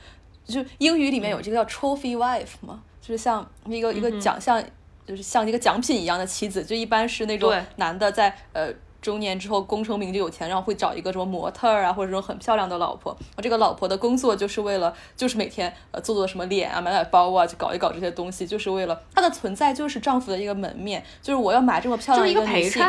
[0.47, 4.63] 就英语里面有这个叫 trophy wife 嘛，就是像一个一个奖项。
[5.07, 13.15] 就是像一个奖品一样的妻子，就一般是那种男的在呃中年之后功成名就有钱，然后会找一个什么模特啊，或者这种很漂亮的老婆。
[13.37, 22.83] 我这个老婆的工作就是为了，就是每天呃做做什么脸啊，买买包啊，就搞一搞这些东西，就是为了她的存在就是丈夫的一个门面，就是我要买这么漂亮一个女性，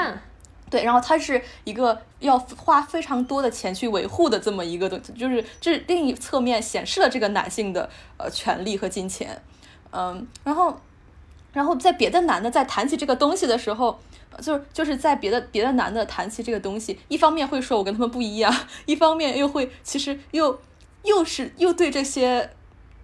[0.69, 9.41] 对，然后她是一个要花非常多的钱去维护的这么一个东西，就是这另一侧面显示了这个男性的呃权利和金钱，
[9.91, 10.80] 嗯，然后。
[11.54, 13.97] 然后在别的男的在谈起这个东西的时候，
[14.41, 18.54] 就是就是在别的别的男的谈起这个东西，一方面会说我跟他们不一样，
[18.86, 20.60] 一方面又会其实又
[21.04, 22.49] 又是又对这些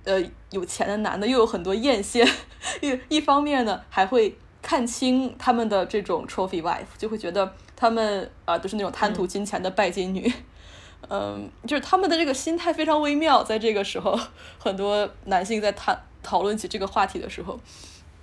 [0.04, 2.30] 呃有钱的男的又有很多艳羡，
[2.84, 10.32] 一一方面呢还会看清他们的这种 trophy wife，就会觉得他们啊都是那种贪图金钱的拜金女，
[11.10, 14.17] 嗯，就是他们的这个心态非常微妙，在这个时候，
[14.60, 17.60] 很多男性在谈讨论起这个话题的时候。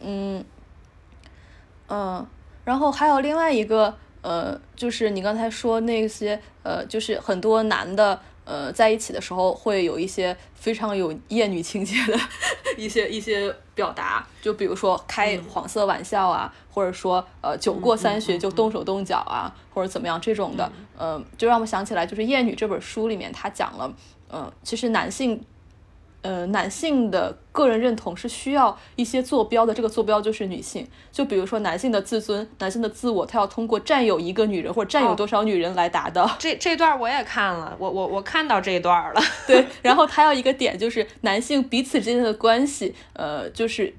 [0.01, 0.45] 嗯，
[1.89, 2.25] 嗯，
[2.65, 12.19] 然后还有另外一个，呃，就是你刚才说那些，呃，就是很多男的，呃，在一起的时候会有一些非常有厌女情节的
[12.79, 23.93] 一些一些表达，就比如说开黄色玩笑啊，或者说呃酒过三巡就动手动脚啊，或者怎么样这种的，嗯，就让我想起来，就是《厌女》这本书里面他讲了，
[24.33, 25.45] 嗯，其实男性。
[26.21, 30.87] 呃，男性的个人认同是需要一些坐标的，这个坐标就是女性。
[31.13, 36.29] 就比如说男性的自尊、男性的自我，他要通过占有一个女人或者占有多少女人来达到。
[36.39, 39.21] 这这段我也看了，我我我看到这一段了。
[39.47, 43.95] 对， 然后他要一个点就是男性彼此之间的关系，呃，就是，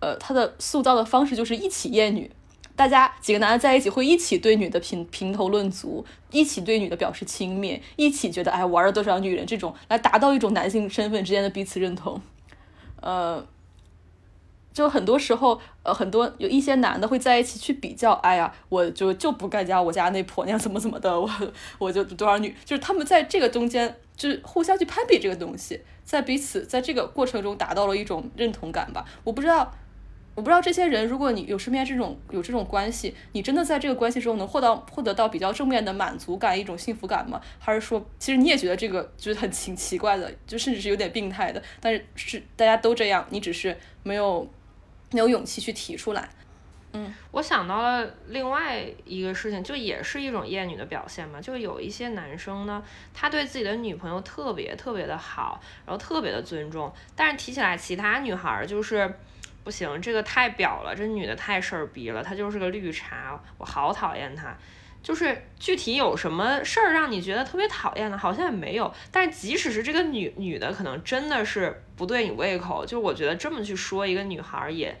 [0.00, 2.30] 呃，他的塑造的方式就是一起厌女。
[2.78, 12.22] 大家几个男的在一起，会一起对女的评评头论足，一起对女的表示轻蔑，一起觉得哎玩了多少女人，这种来达到一种男性身份之间的彼此认同。
[13.00, 13.44] 呃，
[14.72, 21.28] 就很多时候，呃，很多有一些男的会在一起去比较，哎呀，我就就不干家我家那婆娘怎么怎么的， 我
[21.78, 29.04] 我就多少女，就是他们在这个中间，就是互相去攀比这个东西，在彼此在这个过程中达到了一种认同感吧。
[29.24, 29.74] 我不知道。
[30.38, 37.40] 我不知道这些人，如果你有身边这种有这种关系，你真的在这个关系中能获到获得到比较正面的满足感，一种幸福感吗？
[37.58, 41.60] 还是说，其实你也觉得这个就是很奇奇怪的，就甚至是有点病态的？
[41.80, 44.48] 但是是大家都这样，你只是没有
[45.10, 46.28] 没有勇气去提出来。
[46.92, 52.80] 嗯，我想到了另外一个事情，就也是一种厌女的表现嘛，就有一些男生呢，
[53.12, 59.12] 他对自己的女朋友特别特别的好，然后特别的尊重，但是提起来其他女孩就是。
[59.68, 64.56] 不行，这个太表了，这女的太事儿逼了，她就是个绿茶，我好讨厌她。
[65.02, 68.90] 就是具体有什么事儿让你觉得特别讨厌的，好像也没有。
[69.12, 74.98] 但即使是这个女女的，可能真的是不对你胃口，就我觉得这么去说一个女孩也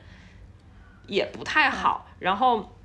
[1.06, 2.06] 也不太好。
[2.18, 2.76] 然后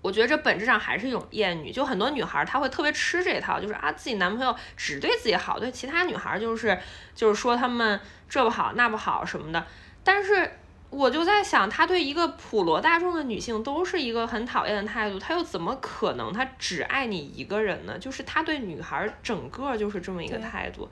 [0.00, 6.78] 我觉得这本质上还是一种厌女，就很多女孩她会特别吃这套，就是啊自己男朋友只对自己好，对其他女孩就是
[7.12, 9.66] 就是说他们这不好那不好什么的，
[10.04, 10.48] 但是。
[10.90, 17.98] 我就在想，他对一个普罗大众的女性都是一个很讨厌的态度，他又怎么可能他只爱你一个人呢？
[17.98, 20.88] 就是他对女孩整个就是这么一个态度，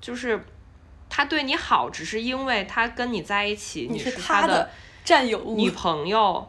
[0.00, 0.42] 就是
[1.08, 4.70] 他对你好，只是因为他跟你在一起，你是他的
[5.04, 6.48] 占有女朋友，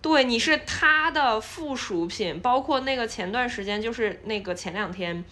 [0.00, 2.40] 对，你是他的附属品。
[2.40, 5.24] 包括那个前段时间，就是那个前两天。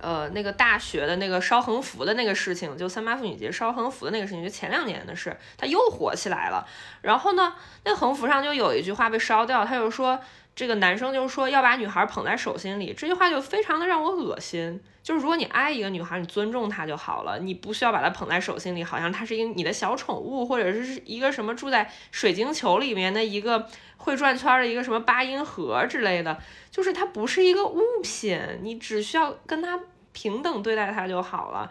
[0.00, 6.66] 呃，那个大学的那个烧横幅的那个事情，就三八妇女节烧横幅的那个事情，就前两年的事，它又火起来了。
[7.02, 10.18] 然后呢，那横幅上就有一句话被烧掉，他就说
[10.60, 14.78] 这个男生就说要把女孩捧在手心里，这句话就非常的让我恶心。
[15.02, 26.38] 就是如果你爱一个女孩，你尊重她就好了，你不需要把她捧在手心里，好像她是一个你的小宠物，或者是一个什么住在水晶球里面的一个会转圈的一个什么八音盒之类的。
[26.70, 29.80] 就是它不是一个物品，你只需要跟她
[30.12, 31.70] 平等对待她就好了。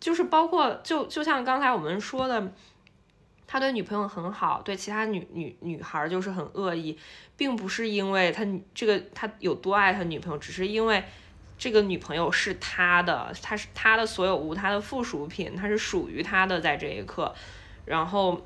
[0.00, 2.50] 就是包括就就像刚才我们说的。
[3.52, 6.96] 他对女朋友很好，对其他女女女孩就是很恶意，
[7.36, 11.02] 并不是因为他这个他有多爱他女朋友，只是因为
[11.58, 17.34] 这个女朋友是他的，他是他的所有物，他的附属品，他是属于他的，在这一刻，
[17.86, 18.40] 然后。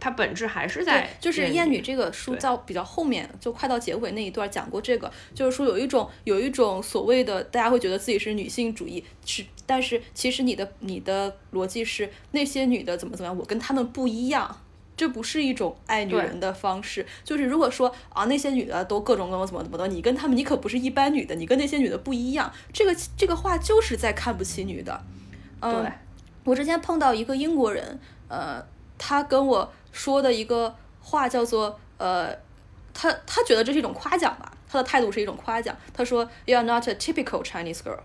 [0.00, 14.60] 它本质还是在，就是《艳女》这个书到比较后面，就快到结尾那一段讲过这个，就是说有一种有一种所谓的大家会觉得自己是女性主义，是，但是其实你的你的逻辑是那些女的怎么怎么样，我跟她们不一样，
[14.96, 17.04] 这不是一种爱女人的方式。
[17.24, 25.02] 就是如果说啊那些女的都各种各种怎么怎么的，你跟她们你可不是一般女的，你跟那些女的不一样，这个这个话就是在看不起女的。
[25.60, 25.90] 嗯，
[26.44, 28.64] 我之前碰到一个英国人，呃，
[28.96, 29.72] 他跟我。
[29.98, 32.32] 说的一个话叫做呃，
[32.94, 35.76] 他他觉得这是一种夸奖吧，他的态度是一种夸奖。
[35.92, 37.98] 他说，You are not a typical Chinese girl，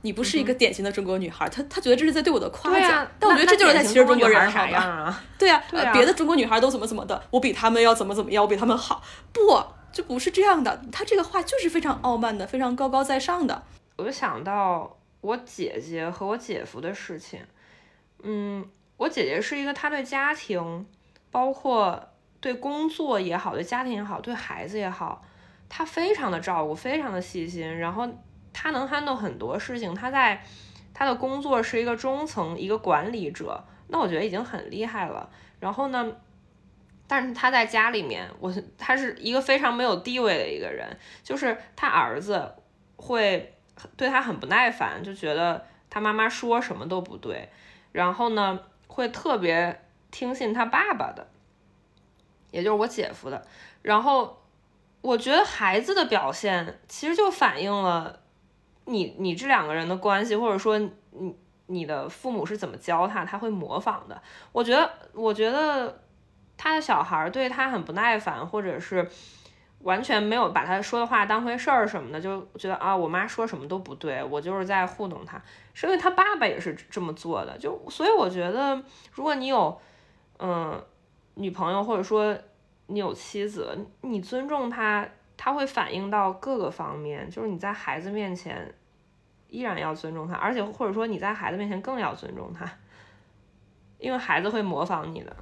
[0.00, 1.48] 你不是一个典型的中国女孩。
[1.48, 5.22] 他他觉得这是在对我的夸奖，但我觉得这就是在歧视中国人，啥样啊？
[5.38, 5.62] 对呀，
[5.92, 9.00] 别的中国女孩都怎么怎么的，我比他们要怎么怎么样，我比他们好。
[9.32, 9.62] 不，
[9.92, 10.82] 就不是这样的。
[10.90, 13.62] 他这个话就是非常傲慢的，非常高高在上的。
[13.96, 17.40] 我就想到我姐姐和我姐夫的事情。
[18.24, 20.84] 嗯，我姐姐是一个，她对家庭。
[21.32, 22.10] 包括
[22.40, 25.24] 对工作也好，对家庭也好，对孩子也好，
[25.68, 27.78] 他非常的照顾，非常的细心。
[27.78, 28.06] 然后
[28.52, 29.94] 他能 handle 很多事情。
[29.94, 30.44] 他在
[30.92, 35.30] 他的工作是一个中层，一个管理者，那我觉得已经很厉害了。
[35.58, 36.12] 然后呢，
[37.06, 40.86] 但是他在家里面，我他是一个非常没有地位的一个人。
[41.22, 42.54] 就是他儿子
[42.96, 43.54] 会
[43.96, 47.48] 对他很不耐烦，就觉得他妈妈说什么都不对。
[47.92, 49.81] 然后呢，会特别。
[50.12, 51.26] 听信他爸爸的，
[52.52, 53.44] 也就是我姐夫的。
[53.80, 54.40] 然后
[55.00, 58.20] 我觉得孩子的表现其实就反映了
[58.84, 61.34] 你你这两个人的关系，或者说你
[61.66, 64.22] 你的父母是怎么教他，他会模仿的。
[64.52, 66.02] 我觉得我觉得
[66.56, 69.08] 他的小孩对他很不耐烦，或者是
[69.80, 75.40] 完全没有把他说的话当回事儿什么的，就觉得啊，我妈说什么都不对，我就是在糊弄他。
[75.72, 78.80] 是因为他爸爸也是这么做的，就所以我觉得
[79.12, 79.80] 如果你有。
[80.44, 80.84] 嗯，
[81.34, 82.36] 女朋友或者说
[82.88, 87.30] 你有妻子，你尊重他，他会反映到各个方面。
[87.30, 88.74] 就是你在孩子面前
[89.48, 92.68] 依然要尊重他，而且或者说你在孩子面前更要尊重他，
[94.00, 95.36] 因为孩子会模仿你的。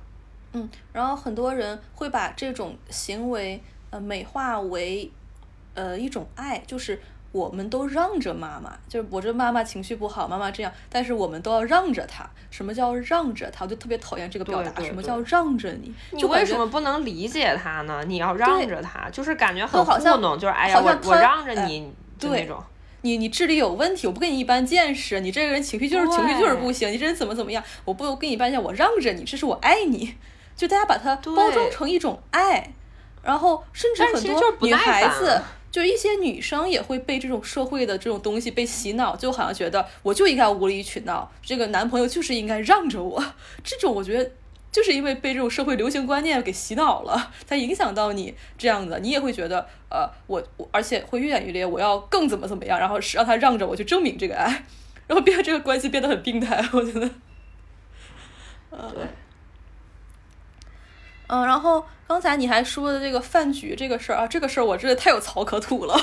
[0.53, 5.11] 嗯，然后很多人会把这种行为呃美化为
[5.73, 7.01] 呃一种爱，就是。
[7.33, 12.29] 我们都让着妈妈，就是我这妈妈情绪不好，妈妈这样，但是我们都要让着她。
[12.51, 13.65] 什么叫让着她？
[13.65, 14.83] 我就特别讨厌这个表达。
[14.83, 15.95] 什么叫让着你？
[16.11, 18.03] 你为什么不能理解她呢？
[18.07, 22.61] 你要让着她，就是感觉很糊弄，就是哎呀，我我让着你，就那种。
[23.03, 25.21] 你你智力有问题，我不跟你一般见识。
[25.21, 27.63] 你这个人情绪就是情绪就是不行，你这人怎么怎么样？
[27.85, 30.17] 我不跟你一般见，我让着你，这是我爱你。
[30.57, 32.75] 就大家把它包装成一种爱，
[33.23, 35.41] 然后甚至很多女孩子。
[35.71, 43.25] 就一些女生也会被这种社会的这种东西被洗脑，就好像觉得我就应该无理取闹，这个男朋友就是应该让着我。
[43.63, 44.31] 这种我觉得
[44.73, 54.65] 就是因为被这种社会流行观念给洗脑了，才影响到你这样的，你也会觉得呃我我，而且会越演越烈，我要更怎么怎么样，然后是让他让着我去证明这个爱，
[55.07, 57.11] 然后变这个关系变得很病态，我觉得。
[58.71, 59.07] 对。
[61.33, 65.97] 嗯，然后刚才你还说的这个饭局这个事儿啊，这个事儿我真的太有槽可吐了。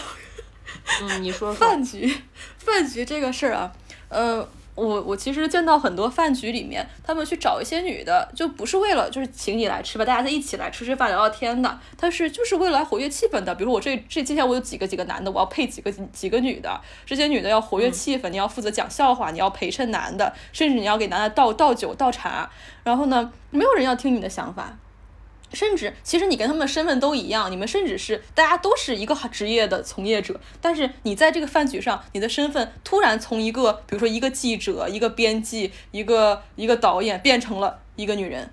[1.02, 2.22] 嗯，你说 饭局，
[2.58, 3.70] 饭局这个事儿啊，
[4.08, 13.54] 呃，我我其实见到很多饭局里面，他们去找一些女的，就不是为了就是请你来吃吧，大家在一起来吃吃饭聊聊天的，他是就是为了活跃气氛的。
[13.54, 22.50] 比如我这这今天我有几个几个男的，我要配几个几个女的，这些女的要活跃气氛，你要负责讲笑话，你要陪衬男的，甚至你要给男的倒倒酒倒茶，
[22.86, 24.78] 然后呢，没有人要听你的想法。
[25.54, 38.52] 甚至，其实你跟他们的身份都一样，你们甚至是大家都是一个职业的从业者，但是你在这个饭局上，你的身份突然从一个，比如说一个记者、一个编辑、一个一个导演，变成了一个女人，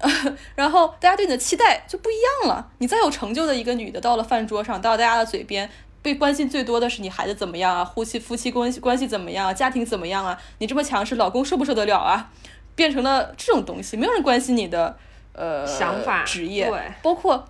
[0.56, 2.70] 然后大家对你的期待就不一样了。
[2.78, 5.70] 你再有成就的一个女的，到了饭桌上，到大家的嘴边，
[6.00, 10.40] 被关心最多的是你孩子怎么样啊，夫妻夫妻关系关系怎么样啊，家庭怎么样啊？
[10.58, 12.30] 你这么强势，老公受不受得了啊？
[12.74, 14.96] 变成了这种东西，没有人关心你的。
[15.32, 17.44] 呃，想法、职业，对包括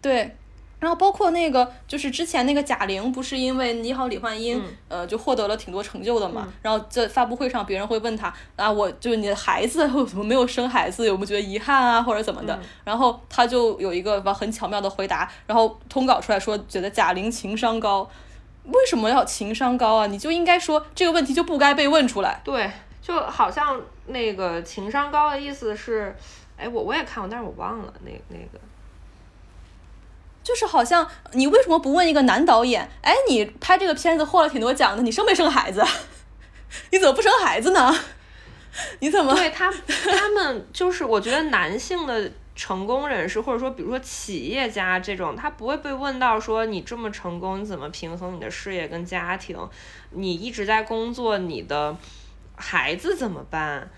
[0.00, 0.36] 对，
[0.80, 6.46] 然后包括那个，就是之前那个贾玲，不是因为《你好，李焕英》嗯呃，就获得了挺多成就的嘛。
[6.60, 11.06] 然后在发布会上，别人会问她啊，我就是你的孩子， 为什么没有生孩子？
[11.06, 12.58] 有没有觉得遗憾啊，或者怎么的？
[12.84, 18.08] 然后她就有一个很巧妙的回答，然后通稿出来说，觉得贾玲情商高。
[18.64, 20.06] 为什么要情商高啊？
[20.06, 22.40] 你就应该说这个问题就不该被问出来。
[22.42, 22.70] 对，
[23.02, 26.16] 就好像那个情商高的意思是，
[26.64, 28.58] 哎，我我也看过，但是我忘了那那个。
[30.42, 32.88] 就是好像你为什么不问一个男导演？
[33.02, 35.82] 哎，你拍这个片子获了挺多奖的，你生没生孩子？
[36.92, 37.94] 你怎么不生孩子呢？
[39.00, 39.34] 你怎么？
[39.34, 49.56] 对他，他们就是我觉得男性的成功人士，或者说比如说企业家这种，他不会被问到说你这么成功，你怎么平衡你的事业跟家庭？
[50.10, 51.96] 你一直在工作，你的
[52.56, 53.88] 孩子怎么办？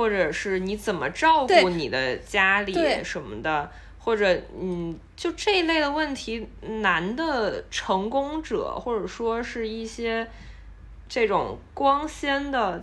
[0.00, 2.74] 或者是你怎么照顾你的家里
[3.04, 3.70] 什么的？
[3.98, 10.26] 或者嗯，就这一类的问题，男的成功者或者说是一些
[11.06, 12.82] 这种光鲜的、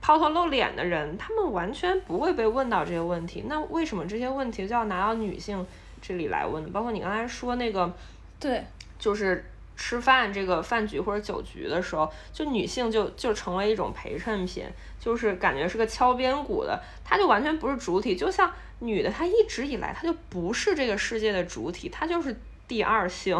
[0.00, 3.44] 抛头露脸的人，他们完全不会被问到这些问题。
[3.46, 5.64] 那为什么这些问题就要拿到女性
[6.02, 6.68] 这里来问？
[6.72, 7.94] 包括你刚才说那个，
[8.40, 8.64] 对，
[8.98, 14.64] 就是吃饭这个饭局或者酒局的时候，就女性就就成为一种陪衬品，
[15.00, 18.52] 就是感觉是个敲边鼓的，他就完全不是主体，就像。
[18.82, 22.34] 女的，她一直以来她就不是这个世界的主体，她就是
[22.66, 23.38] 第二性，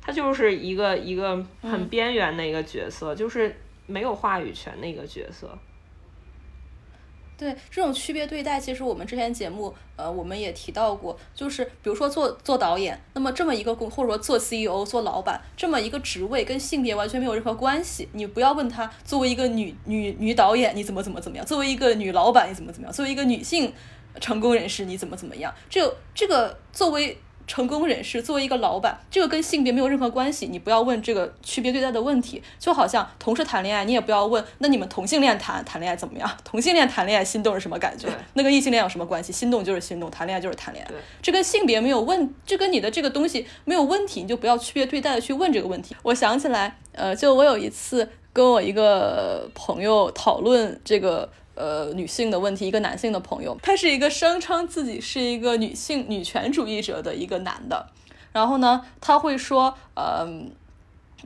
[0.00, 3.54] 她就是一个一个很边缘的一个角色，就是
[3.86, 5.56] 没有话语权的一个角色。
[7.40, 18.06] 对这种区别对待，其实我们之前节目呃我们也提到过，就是比如说做做导演，那么这么一个工或者说做 CEO 做老板这么一个职位，跟性别完全没有任何关系。
[18.12, 23.72] 你不要问他作为一个女女女导演你怎么怎么怎么样，作为一个女老板你怎么怎么样，作为一个女性。
[24.20, 25.54] 成功人士你怎么怎么样？
[25.70, 27.16] 这这个作为
[27.50, 30.46] 成功人士，作为一个老板，这个跟性别没有任何关系。
[30.46, 32.40] 你不要问这个区别对待的问题。
[32.60, 36.30] 就好像同事谈恋爱，你也不要问那你们同性恋谈谈恋爱怎么样？
[36.44, 38.06] 同性恋谈恋爱心动是什么感觉？
[38.34, 39.32] 那跟异性恋有什么关系？
[39.32, 40.94] 心动就是心动，谈恋爱就是谈恋爱。
[41.20, 45.96] 这跟性别没有问，这跟你的这个东西没有问题，你就不要区别对待的去问这个问题。
[46.04, 51.28] 我想起来，呃，就我有一次跟我一个朋友讨论这个。
[51.60, 57.86] 呃，女性的问题，一个男性的朋友，他是一个声称自己是一个女性女权主义者的一个男的，
[58.32, 60.26] 然后呢，他会说，呃，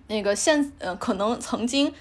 [0.08, 1.92] 那个现呃，可能曾经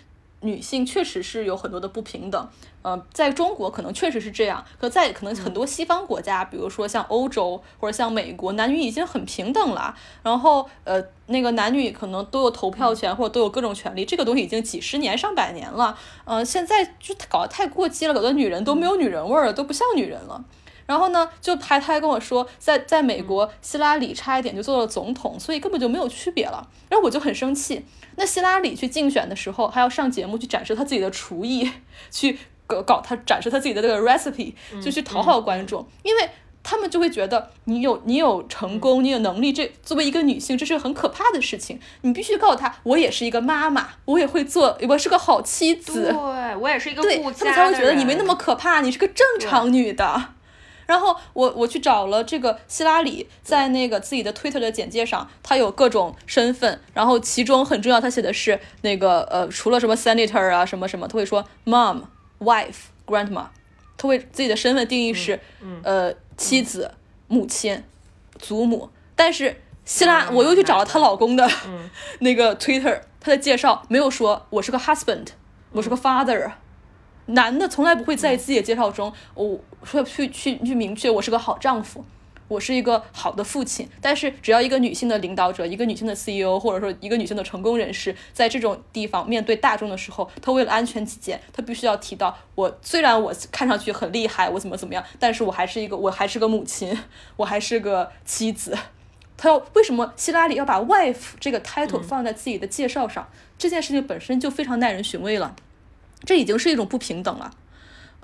[0.44, 2.50] 女性确实是有很多的不平等。
[2.84, 9.96] 呃，在中国可能确实是这样，可在可能很多西方国家，比如说像欧洲或者像美国，男女已经很平等了。
[10.22, 15.98] 然后，呃，那个男女可能都有投票权或者都有各种权利，这个东西已经几十年、上百年了。
[16.26, 20.44] 呃，现在就搞得太过激了，搞得女人都没有女人味儿了，都不像女人了。
[20.86, 26.68] 然后呢，就还他还跟我说，在在美国，希拉里差一点就做了总统，所以根本就没有区别了。
[26.90, 27.86] 然后我就很生气。
[28.16, 31.70] 那希拉里去竞选的时候，还要上节目去展示他自己的厨艺，
[32.12, 32.38] 去。
[32.66, 36.30] 搞搞他展示他自己的这个 recipe，就去讨好观众，因为
[36.64, 41.78] 他们就会觉得你有你有成功，你有能力，这作为一个女性，这是很可怕的事情。
[42.02, 50.30] 你必须告诉她，我也是一个妈妈，我也会做，我是个好妻子，对我也是一个对，他们才会觉得你没那么可怕，你是个正常女的。
[50.86, 62.04] 然后我我去找了这个希拉里，在那个自己的 Twitter 的简介上，她有各种身份，然后其中很重要，她写的是那个呃，除了什么 senator 啊什么什么，她会说 mom。
[62.40, 63.46] wife grandma，
[63.96, 65.40] 他会自己的身份定义是，
[65.82, 66.92] 呃，妻子、
[67.30, 67.82] 母亲、
[68.38, 68.90] 祖母。
[69.16, 71.50] 但是希拉，我又去找了她老公的
[72.20, 75.28] 那个 Twitter，他的介绍没有说我是个 husband，
[75.72, 76.52] 我是个 father。
[77.28, 82.04] 男的从来不会在自己的介绍中，我说去去去明确我是个好丈夫。
[82.50, 92.78] 我是一个好的父亲，但是只要一个女性的领导者，一个女性的 CEO，或者说一个女性的成功人士，在这种地方面对大众的时候，她为了安全起见，她必须要提到我。
[92.82, 96.96] 虽然我看上去很厉害，我怎么怎么样，但是我还是一个，我还是个母亲，
[97.38, 98.78] 我还是个妻子。
[99.36, 103.28] 她要为什么希拉里要把 wife 这个 title 放在自己的介绍上？
[103.58, 105.56] 这件事情本身就非常耐人寻味了，
[106.26, 107.52] 这已经是一种不平等了。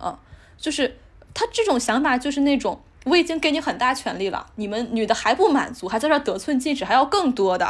[0.02, 0.18] 嗯，
[0.58, 0.98] 就是
[1.34, 2.82] 他这种想法，就是那种。
[3.06, 7.66] 我已经给你很大权利了，你们女的还不满足，还在这得寸进尺，还要更多的。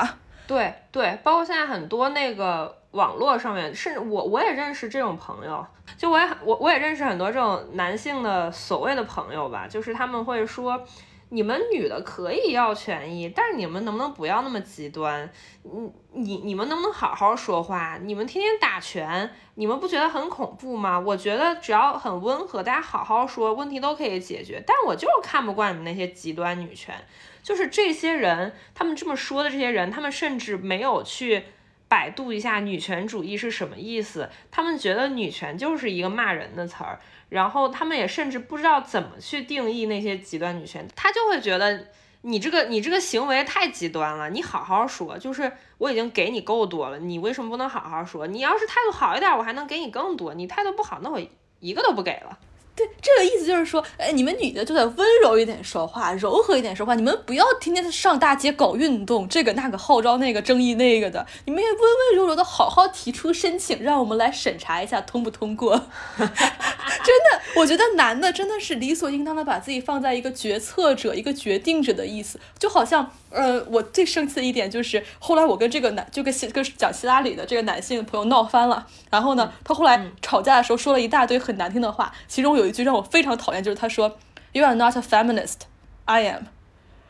[0.48, 5.64] 对对，包括现在很多那个网络上面，甚至我我也认识这种朋友，
[5.96, 10.84] 就我也我我也认识很多这种男性的所谓的朋友吧，就是他们会说，
[11.32, 15.32] 你们女的可以要权益，但是你们能不能不要那么极端？
[15.64, 18.00] 你你你们能不能好好说话？
[18.02, 21.00] 你们天天打拳，你们不觉得很恐怖吗？
[21.00, 24.64] 我觉得只要很温和，大家好好说，问题都可以解决。
[24.66, 26.96] 但我就是看不惯你们那些极端女权，
[27.44, 31.44] 就是这些人，他们这么说的这些人，他们甚至没有去
[31.90, 37.00] 百度一下女权主义是什么意思，他们觉得女权就是一个骂人的词儿。
[37.28, 41.88] 然后他们也甚至不知道怎么去定义那些极端女权，他就会觉得
[42.22, 48.26] 你这个你这个行为太极端了，你好好说，就是我已经给你够多了，你为什么不能好好说？
[48.26, 51.22] 你要是态度好一点，我还能给你更多，你态度不好，那我
[51.60, 52.40] 一个都不给了。
[52.80, 56.96] 对，这个意思就是说，哎，你们女的就得温柔一点说话，柔和一点说话。
[56.96, 61.26] 你们不要天天上大街搞运动，这个那个号召那个争议那个的。
[61.44, 65.76] 你们也温温柔柔的好好提出申请，让我们来审查一下通不通过。
[66.18, 73.12] 真的，我觉得男的真的是理所应当的把自己放在一个决策者、一个决定者的意思，就好像。
[73.32, 78.88] 呃，我最生气的一点就是，后来我跟这个男，就跟希跟讲希拉里的这个男性朋友闹翻了。
[79.12, 84.18] 然后呢，他后来吵架的时候说了一大堆很难听的话，其中有一句让我非常讨厌，就是他说
[84.54, 85.62] ：“You are not a feminist,
[86.06, 86.44] I am。”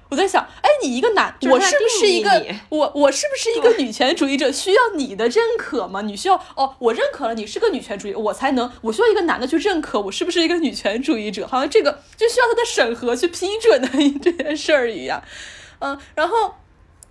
[0.09, 4.51] 我在想，哎，你一个男，我是不是一个我我是不是一个女权主义者？
[4.51, 6.01] 需要你的认可吗？
[6.01, 11.45] 你需要哦，我认可了你是个女权主义，我才能我需要一个男的去认可我是不是一个女权主义者？
[11.45, 13.87] 好像这个就需要他的审核去批准的
[14.19, 15.21] 这件事儿一样。
[15.77, 16.55] 嗯，然后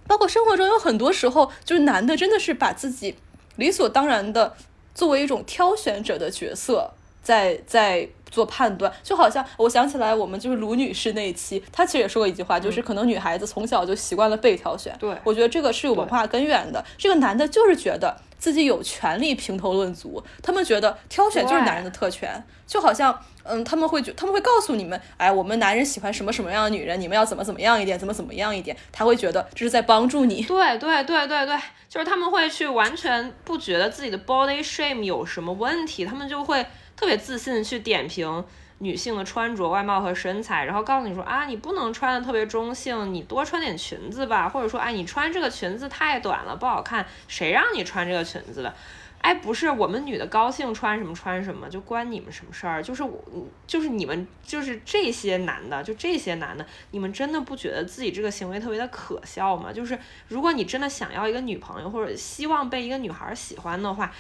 [0.09, 3.15] 包括生活中有很多时候，就是男的真的是把自己
[3.55, 4.57] 理所当然的
[4.93, 8.93] 作为一种挑选者的角色，在在做判断。
[9.03, 14.95] 就好像我想起来，我们就是卢女士那一期，她其实也说过一句话，就是可能女孩子从小就习惯了被挑选。
[14.99, 16.85] 对，我觉得这个是有文化根源的。
[16.97, 23.19] 这个男的就是觉得自己有权利评头论足，他们觉得挑选就是男人的特权，就好像。
[23.51, 30.43] 嗯，他们会觉，他们会告诉你们，哎，我们男人喜欢什么什么样的女人，你们要怎么怎么样一点，怎么怎么样一点，他会觉得这是在帮助你。
[30.43, 31.59] 对对对对对，
[31.89, 36.67] 就是他们会去完全不觉得自己的 body shame 有什么问题，他们就会
[36.99, 38.45] 特别自信去点评
[38.79, 48.75] 女性的穿着、外貌和身材，然后告诉你说啊，你不能穿的特别中性，你多穿点裙子吧，或者说，哎，你穿这个裙子太短了，不好看，谁让你穿这个裙子的？
[49.21, 52.83] 哎，不是我们女的高兴穿什么穿什么，就关你们什么事儿？
[52.83, 53.21] 就是我，
[53.67, 59.73] 就是你们，就是这些男的，就这些男的，你们真的不觉得自己这个行为特别的可笑吗？
[59.73, 64.13] 就是如果你真的想要一个女朋友，或者希望被一个女孩喜欢的话，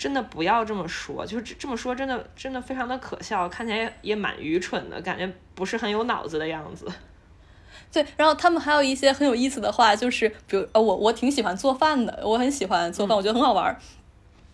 [0.00, 6.90] 真的不要这么说，就是这么说，真的真的非常的可笑，看起来也蛮愚蠢的，感觉不是很有脑子的样子。
[7.92, 13.78] 对，然后他们还有一些很有意思的话，就是比如呃，我我挺喜欢做饭的，我很喜欢做饭，我觉得很好玩。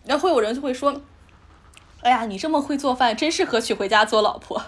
[0.05, 1.01] 然后会有人就会说
[2.03, 4.61] ：“哎呀，你这么会做饭，真适合娶回家做老婆。”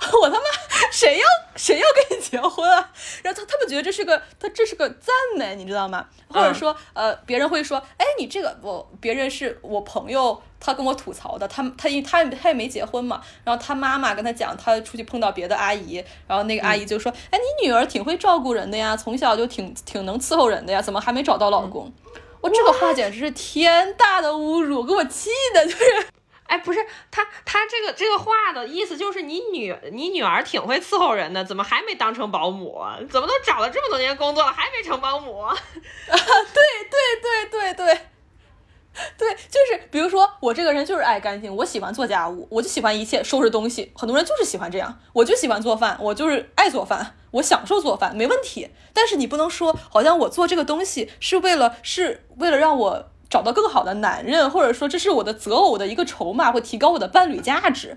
[0.22, 0.44] 我他妈
[0.90, 1.26] 谁要
[1.56, 2.90] 谁要跟你结婚啊？
[3.22, 6.06] 然后他他们觉得这是个他这是个赞美，你知道吗？
[6.28, 13.20] 或者说呃，别人会说：“哎，你这个我别人是我朋友，他跟我吐槽的，他他因他他也没结婚嘛。
[13.44, 21.92] 然后他妈妈跟他讲，他出去碰到别的阿姨，然后那个阿姨就说：‘哎，你女儿挺会照顾人的呀，从小就挺挺能伺候人的呀，怎么还没找到老公？’”
[22.40, 25.84] 我这个话简直是天大的侮辱，给我气的，就是，
[26.50, 32.84] 哎，不是他，他这个这个话的意思就是你女你女儿挺会伺候人的，怎么还没当成保姆？
[33.08, 35.38] 怎么都找了这么多年工作了，还没成保姆？
[35.46, 35.56] 啊，
[36.08, 36.18] 对
[36.90, 38.00] 对对对对。
[39.16, 43.92] 对，就是比如说我这个人就是爱干净，我喜欢做家务，我就喜欢一切收拾东西。
[43.94, 48.68] 很多人就是喜欢这样，我就喜欢做饭，我就是爱做饭，我享受做饭，没问题。
[48.92, 57.96] 但是你不能说，好像我做这个东西是为了是为了让我找到更好的男人，或者说这是我的择偶的一个筹码，会提高我的伴侣价值。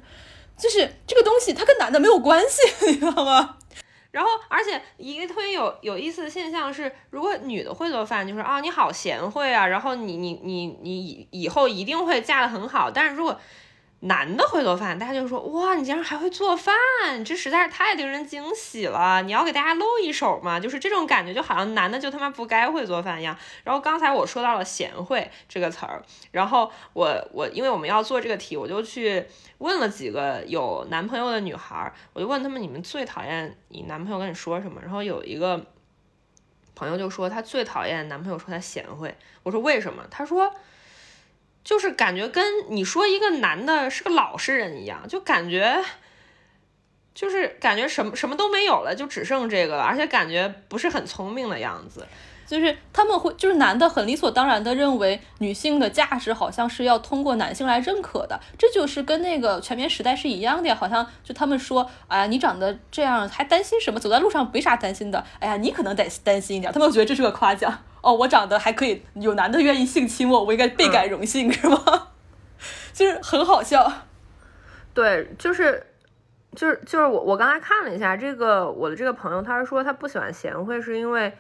[0.56, 3.58] 就是这个东西，它跟男的没有关系， 你知道吗？
[4.12, 12.92] 然后，而且一个特别有有意思的现象是，如果女的会做饭，就是啊，你好贤惠啊，然后你你你你以以后一定会嫁得很好。
[12.92, 13.40] 但是如果
[14.06, 16.76] 男的会做饭，大家就说哇，你竟然还会做饭，
[17.24, 19.22] 这实在是太令人惊喜了！
[19.22, 23.38] 你要给大家露一手嘛，就是这种感觉，就好像男的就他妈不该会做饭一样。
[23.64, 29.26] 然后刚才我说到了贤惠这个词儿，然后我我因为我们要做这个题，我就去
[29.60, 34.82] 问了几个有男朋友的女孩，我就问他们你们最讨厌你男朋友跟你说什么？
[34.82, 35.66] 然后有一个
[36.76, 40.04] 朋友就说他最讨厌男朋友说他贤惠，我说为什么？
[40.12, 40.54] 他说。
[41.64, 45.82] 就是感觉跟你说一个男的是个老实人一样，就感觉，
[47.14, 52.06] 就是感觉什么什么都没有了，就只剩这个了，而且感觉不是很聪明的样子。
[52.46, 60.76] 就是他们会，就是男的很理所当然的认为女性的价值好像是要通过男性来认可的，这就是跟那个全棉时代是一样的。
[60.76, 64.00] 好像就他们说，哎呀，你长得这样还担心什么？
[64.00, 65.26] 走在路上没啥担心的。
[65.40, 66.72] 哎呀，你可能得担心一点。
[66.74, 67.76] 他们觉得这是个夸奖。
[68.04, 72.10] 哦，我长得还可以，有男的愿意性侵我，我应该倍感荣幸，是吗？
[72.94, 73.92] 就是很好笑。
[74.94, 75.88] 对，就是。
[76.56, 81.34] 就是就是我我刚才看了一下这个我的这个朋友，他是说他不喜欢贤惠，是因为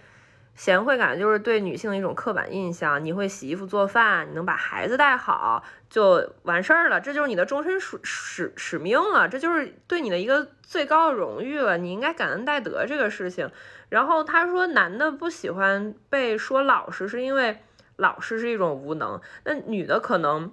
[0.55, 3.05] 贤惠感就是对女性的一种刻板印象。
[3.05, 11.77] 你会洗衣服做饭，你能把孩子带好就完事儿了，这就是你的终身使使使命了，这就是对你的一个最高的荣誉了。
[11.77, 13.51] 你应该感恩戴德这个事情。
[13.93, 17.59] 然后他说男的不喜欢被说老实，是因为
[17.95, 19.21] 老实是一种无能。
[19.43, 20.51] 那女的可能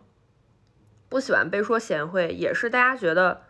[1.08, 3.42] 不喜欢被说贤惠，也是大家觉得。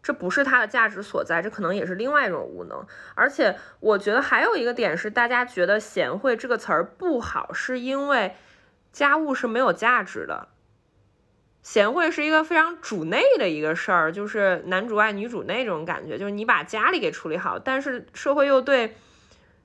[0.00, 2.86] 这不是它的价值所在，这可能也是另外一种无能。
[3.14, 8.34] 而且我觉得还有一个点是，大家觉得“贤惠”这个词儿不好，是因为
[8.92, 10.48] 家务是没有价值的。
[11.62, 17.58] 贤惠是一个非常主内的一个事儿，就是男主外女主内这种感觉，就是你把家里给处理好。
[17.58, 18.96] 但是社会又对。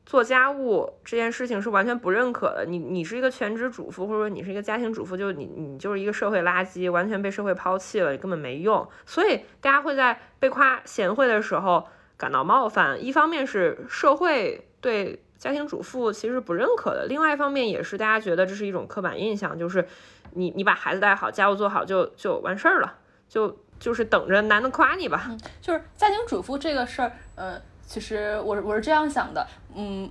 [0.05, 2.65] 做家务这件事情是完全不认可的。
[2.67, 8.87] 你你是一个全职主妇，或者说你是一个家庭主妇，就你你就是一个社会垃圾，完全被社会抛弃了，你根本没用。
[9.05, 11.87] 所以大家会在被夸贤惠的时候
[12.17, 13.03] 感到冒犯。
[13.03, 19.87] 一方面是社会对家庭主妇其实不认可的，另外一方面也是大家觉得这是一种刻板印象，就是
[20.33, 22.97] 你你把孩子带好，家务做好就就完事儿了，
[23.29, 25.31] 就就是等着男的夸你吧。
[25.61, 27.61] 就是家庭主妇这个事儿，呃。
[27.93, 30.09] 其实我我是这样想的，嗯，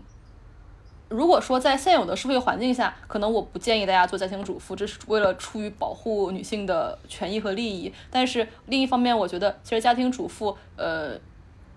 [1.09, 7.93] 如果说在现有的社会环境下，可能我不建议大家做家庭主妇，这是为了出于保护女性的权益和利益。
[8.09, 11.19] 但是另一方面，我觉得其实家庭主妇，呃，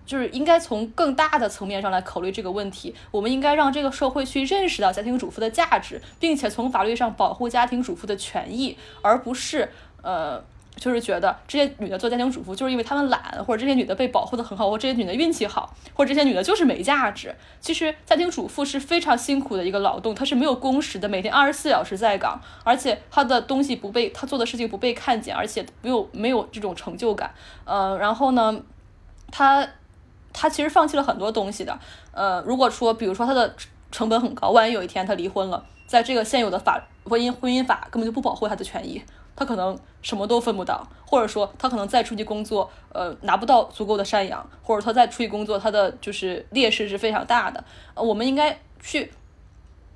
[0.04, 2.94] 就是应该从更大的层面上来考虑这个问题。
[3.10, 9.68] 我们应该让这个社会去认识到家庭主妇的价值，并且从法律上保护家庭主妇的权益，而不是
[10.02, 10.44] 呃。
[10.76, 17.34] 就是觉得这些女的做家庭主妇，就是因为她们懒，或者这些女的被保护的很好，或这些女的运气好，或者这些女的就是没价值。
[17.60, 27.30] 其实家庭主妇是非常辛苦的一个劳动，她是没有工时的，每天二十四小时在岗，而且她的东西不被她做的事情不被看见，而且没有没有这种成就感。
[27.64, 28.60] 呃，然后呢，
[29.32, 29.66] 她
[30.32, 31.78] 她其实放弃了很多东西的。
[32.12, 33.56] 呃，如果说比如说她的
[33.90, 39.02] 成本很高，万一有一天她离婚了，在这个现有的法婚姻婚姻法根本就不保护她的权益。
[39.36, 47.62] 他可能什么都分不到，或者说他可能再出去工作，呃，拿不到足够的赡养，或者他再出去工作，他的就是劣势是非常大的。
[47.94, 49.12] 呃，我们应该去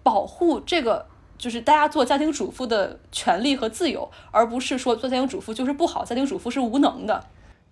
[0.03, 1.07] 保护这个，
[1.39, 7.25] 就是大家做家庭主妇的权利和自由，而不是说做家庭主妇就是不好，家庭主妇是无能的。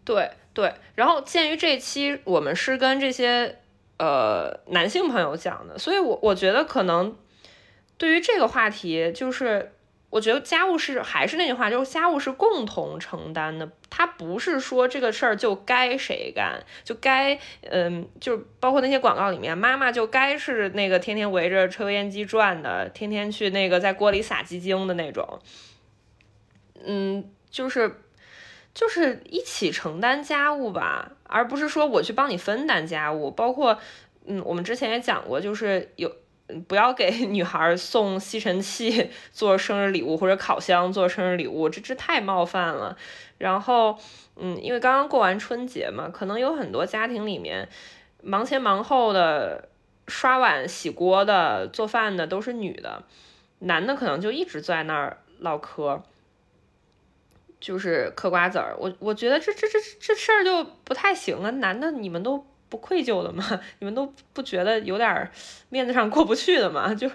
[0.04, 0.72] 对对。
[0.94, 3.58] 然后鉴于这期我们是跟这些
[3.98, 7.14] 呃男性朋友讲的，所以我我觉得可能
[7.98, 9.72] 对于这个话题就是。
[10.10, 17.38] 我觉得家务事还是那句话，就是家务是共同承担的，它不是说这个事儿就该谁干，就该
[17.68, 25.40] 嗯，就包括那些广告里面，妈妈就该是那个天天围着抽油烟机转的，天天去那个在锅里撒鸡精的那种，
[26.82, 28.00] 嗯，就是
[28.72, 33.78] 就是一起承担家务吧，而不是说我去帮你分担家务，包括
[34.24, 36.10] 嗯，我们之前也讲过，就是有。
[36.66, 42.96] 不要给女孩送吸尘器做生日礼物，或者烤箱做生日礼物，这这太冒犯了。
[43.36, 43.98] 然后，
[44.36, 47.68] 嗯，因为刚刚过完春节嘛，可能有很多家庭里面
[48.22, 49.68] 忙前忙后的
[50.06, 53.04] 刷碗、洗锅的、做饭的都是女的，
[53.58, 56.02] 男的可能就一直在那儿唠嗑，
[57.60, 58.74] 就是嗑瓜子儿。
[58.78, 61.50] 我我觉得这这这这事儿就不太行了。
[61.50, 62.46] 男的，你们都。
[62.68, 63.44] 不愧疚的吗？
[63.80, 65.30] 你们都不觉得有点
[65.68, 66.92] 面子上过不去的吗？
[66.96, 67.10] 就，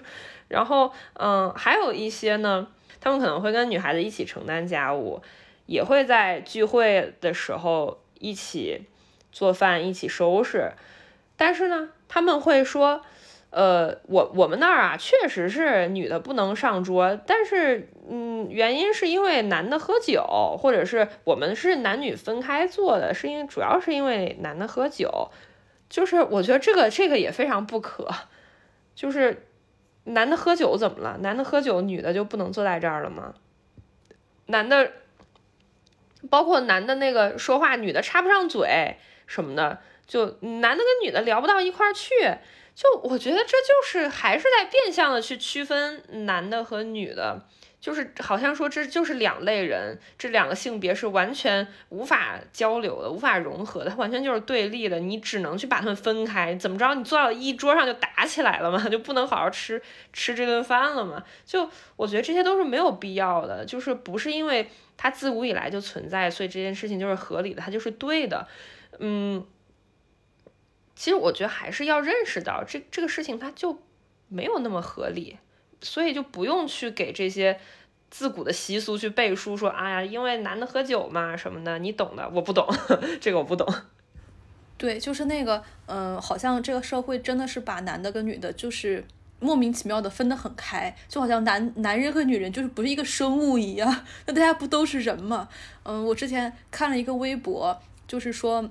[0.48, 2.66] 然后，嗯，还有一些呢，
[3.00, 5.22] 他们可能会跟女孩子一起承担家务，
[5.66, 8.82] 也会在聚会的时候一起
[9.32, 10.72] 做饭、一起收拾。
[11.36, 13.02] 但是呢，他们会说。
[13.56, 25.30] 呃，我我们那儿啊，确实是女的不能上桌，但是，嗯，原因是因为男的喝酒，或者是我们是男女分开做的，是因为主要是因为男的喝酒，
[25.94, 28.08] 就是我觉得这个这个也非常不可，
[28.96, 29.46] 就是
[30.02, 31.18] 男的喝酒怎么了？
[31.18, 33.32] 男的喝酒，女的就不能坐在这儿了吗？
[34.46, 34.90] 男的，
[36.28, 38.96] 包括男的那个说话，女的插不上嘴
[39.28, 42.10] 什么的，就男的跟女的聊不到一块儿去。
[42.74, 47.46] 就我觉得这就是还是在变相的去区分男的和女的，
[47.84, 54.98] 就是好像说这就是两类人，这两个性别是完全无法交流的，无法融合的，它完全就是对立的。
[54.98, 56.94] 你只能去把他们分开，怎么着？
[56.94, 58.82] 你坐到一桌上就打起来了嘛？
[58.88, 59.82] 就不能好好吃
[60.14, 61.22] 吃这顿饭了吗？
[61.44, 64.66] 就我觉得这些都是没有必要的，就是不是因为
[64.96, 68.48] 它自古以来就存在，所以这件事情就是合理的，它就是对的。
[68.98, 69.46] 嗯，
[70.96, 73.82] 其实我觉得还是要认识到这这个事情它就
[74.28, 75.36] 没有那么合理。
[75.84, 77.60] 所以就不用去给这些
[78.10, 82.66] 自古的习俗去背书，说哎呀，因为男的喝酒嘛什么的，你懂的，我不懂，
[83.20, 83.72] 这个我不懂。
[84.76, 89.04] 对，就是那个，嗯，好像这个社会真的是把男的跟女的，就是
[89.38, 95.48] 莫名其妙的分得很开，就好像男男人和女人就是不是一个生物一样， 那大家不都是人吗？
[95.84, 98.68] 嗯，我之前看了一个微博，就是说。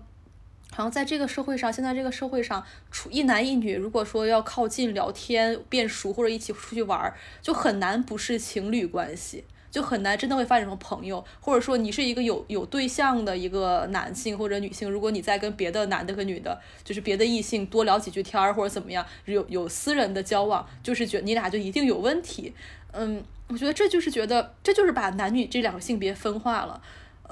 [0.73, 7.13] 好像在这个社会上，现在这个社会上，处一男一女，如果说要靠近聊天变熟，或者一起出去玩，
[7.43, 11.23] 就很难不是情侣关系，就很难真的会发展成朋友。
[11.39, 22.51] 或者说你是一个有有对象的一个男性或者女性，如果你在跟别的男的和女的，就是别的异性多聊几句天儿或者怎么样，有有私人的交往，就是觉你俩就一定有问题。
[22.93, 26.81] 嗯，我觉得这就是觉得这就是把男女这两个性别分化了。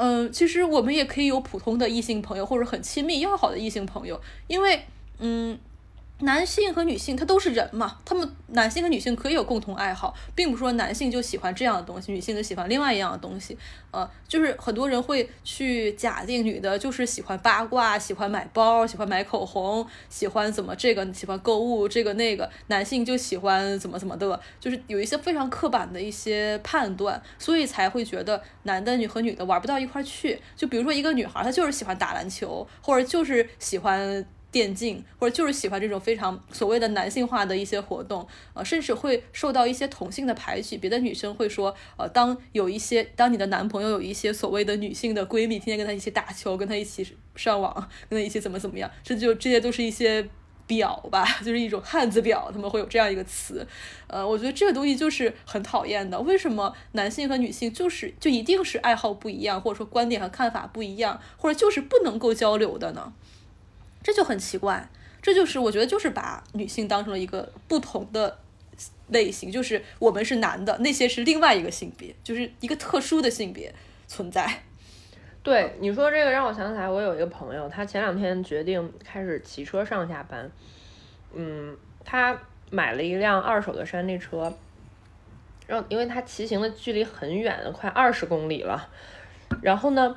[0.04, 4.84] 嗯，其实我们也可以有普通的异性朋友，或者很亲密要好的异性朋友，因为，
[5.20, 5.60] 嗯。
[6.22, 13.58] 男性和女性他都是人嘛，他们男性和女性可以有共同爱好，并不是说男性就喜欢这样的东西，女性就喜欢另外一样的东西。
[13.92, 30.42] 呃，就是很多人会去假定女的就是喜欢八卦，喜欢买包，喜欢买口红，喜欢怎么这个，喜欢购物这个那个，男性就喜欢怎么怎么的，就是有一些非常刻板的一些判断，所以才会觉得男的女和女的玩不到一块去。
[30.56, 34.26] 就比如说一个女孩，她就是喜欢打篮球，或者就是喜欢。
[34.52, 40.78] 电竞或者就是喜欢这种非常所谓的男性化的一些活动，呃，甚至会受到一些同性的排挤。
[40.78, 47.74] 别的女生会说，呃，当有一些当你的男朋友有一些所谓的女性的闺蜜，天天跟他一起打球，跟他一起上网，
[48.10, 50.28] 跟他一起怎么怎么样，这就这些都是一些
[50.68, 53.66] 婊吧，就是一种汉子婊，他们会有这样一个词。
[54.08, 56.20] 呃，我觉得这个东西就是很讨厌的。
[56.20, 63.14] 为什么男性和女性就是就一定是爱好不一样，或者说观点和看法不一样，或者就是不能够交流的呢？
[64.04, 64.90] 这就很奇怪，
[65.22, 68.40] 这就是我觉得就是把女性当成了一个不同的
[69.10, 73.74] 类型，就是我们是男的，那些是另外一个性别，就是一个特殊的性别
[74.08, 74.64] 存在。
[75.44, 80.50] 对你说这个让我想起来，我有一个朋友，他前两天决定开始骑车上下班，
[81.34, 82.36] 嗯，他
[82.70, 84.52] 买了一辆二手的山地车，
[85.68, 88.90] 然后因为他骑行的距离很远，快二十公里了，
[89.62, 90.16] 然后呢，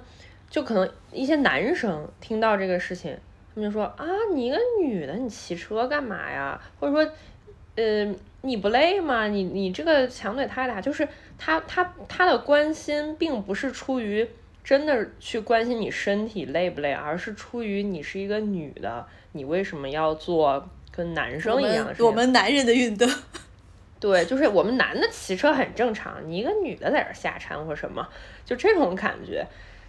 [0.49, 3.18] 就可能一些男生听到这个事情。
[3.55, 6.61] 他们就说啊，你一个女的，你骑车干嘛呀？
[6.81, 7.13] 或者说，
[7.77, 9.29] 呃，你不累吗？
[9.29, 11.07] 你你这个强腿太大，就是
[11.39, 14.29] 他他他的关心并不是出于
[14.65, 22.07] 真的去关心你身体累不累，而是出于你是一个女的，你为什么要做跟男生一样的事情？
[22.07, 23.09] 我们男人的运动，
[24.01, 28.09] 对，就是我们男的骑车很正常，你一个女的在这瞎掺和什么？
[28.45, 29.47] 就这种感觉，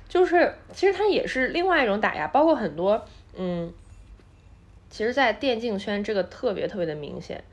[0.07, 3.03] 就是其实它也是另外一种打压，包括很多。
[3.37, 3.73] 嗯，
[4.89, 7.43] 其实，在电竞圈这个特别特别的明显，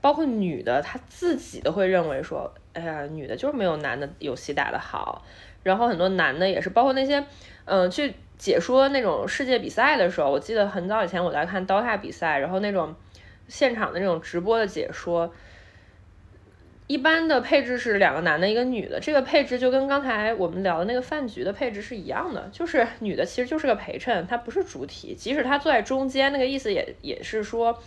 [0.00, 5.24] 包括女的，她自己都会认为说，哎呀，女的就是没有男的游戏打得好。
[5.62, 7.24] 然后很多男的也是，包括那些，
[7.64, 12.94] 嗯，去解说那种世界比赛的时候，我记得很早以前我在看刀塔比赛，然后那种
[13.48, 15.32] 现场的那种直播的解说。
[16.86, 19.00] 一般的配置是两个男的，一个女的。
[19.00, 25.14] 这个配置就跟刚才我们聊的那个饭局的配置是一样的，就是女的其实就是个陪衬，她不是主体。
[25.14, 27.82] 即使她坐在中间，那个意思也也是说，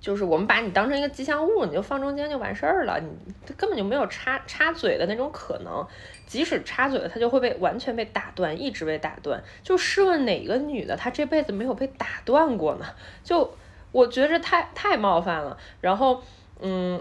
[0.00, 5.86] 就是我们把你当成一个吉祥物，你就放中间就完事儿了，你根本就没有插插嘴的那种可能。
[6.26, 9.40] 即使插嘴了，她就会被完全被打断，一直被打断。
[9.62, 12.86] 就试问哪个女的，她这辈子没有被打断过呢？
[13.22, 13.54] 就
[13.92, 15.56] 我觉得这太太冒犯了。
[15.80, 16.20] 然后，
[16.60, 17.00] 嗯。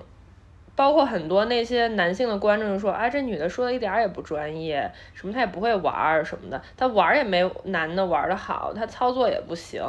[0.78, 9.82] 包括很多那些男性的观众就说：“啊，这女的说的一点儿也不专业，什么她也不会玩儿什么的，她玩儿也没男的玩的好，她操作也不行，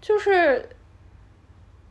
[0.00, 0.66] 就是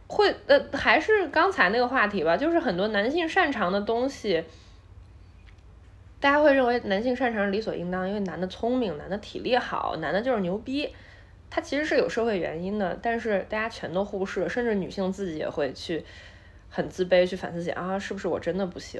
[0.07, 4.43] 会呃，还是刚才那个话题吧，就是很多男性擅长的东西，
[6.19, 10.91] 大家会认为男性擅长理所应当，因为男的聪明，男的体力好，男的就是牛逼，
[11.51, 16.03] 他其实是有社会原因的，但是大家全都忽视，甚至女性自己也会去。”
[16.75, 18.99] 很自卑，去反思自己啊，是不是我真的不行？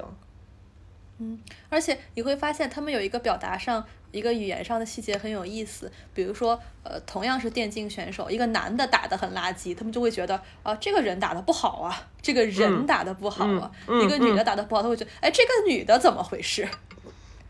[1.18, 16.68] 嗯，而且你会发现他们有一个表达上一个语言上的细节很有意思，比如说，呃，同样是电竞选手，一个男的打得很垃圾，他们就会觉得啊，这个人打得不好啊，这个人打得不好啊；一个女的打得不好，他会觉得，哎，这个女的怎么回事？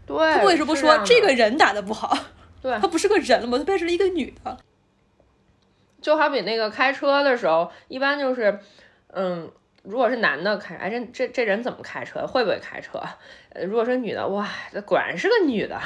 [0.06, 2.18] 对，他为什么不说这个人打得不好？
[2.62, 3.58] 对， 他不是个人了吗？
[3.58, 4.58] 他变成了一个女的。
[6.02, 8.58] 就好比那个开车的时候，一般就是，
[9.08, 9.52] 嗯。
[9.84, 12.26] 如果是男的开，哎，这这这人怎么开车？
[12.26, 13.04] 会不会开车？
[13.50, 15.78] 呃，如果是女的，哇，这果然是个女的。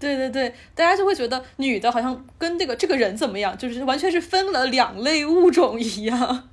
[0.00, 6.48] 对对对，大家就会觉得女的好像跟这个这个人怎么样，就是完全是分了两类物种一样。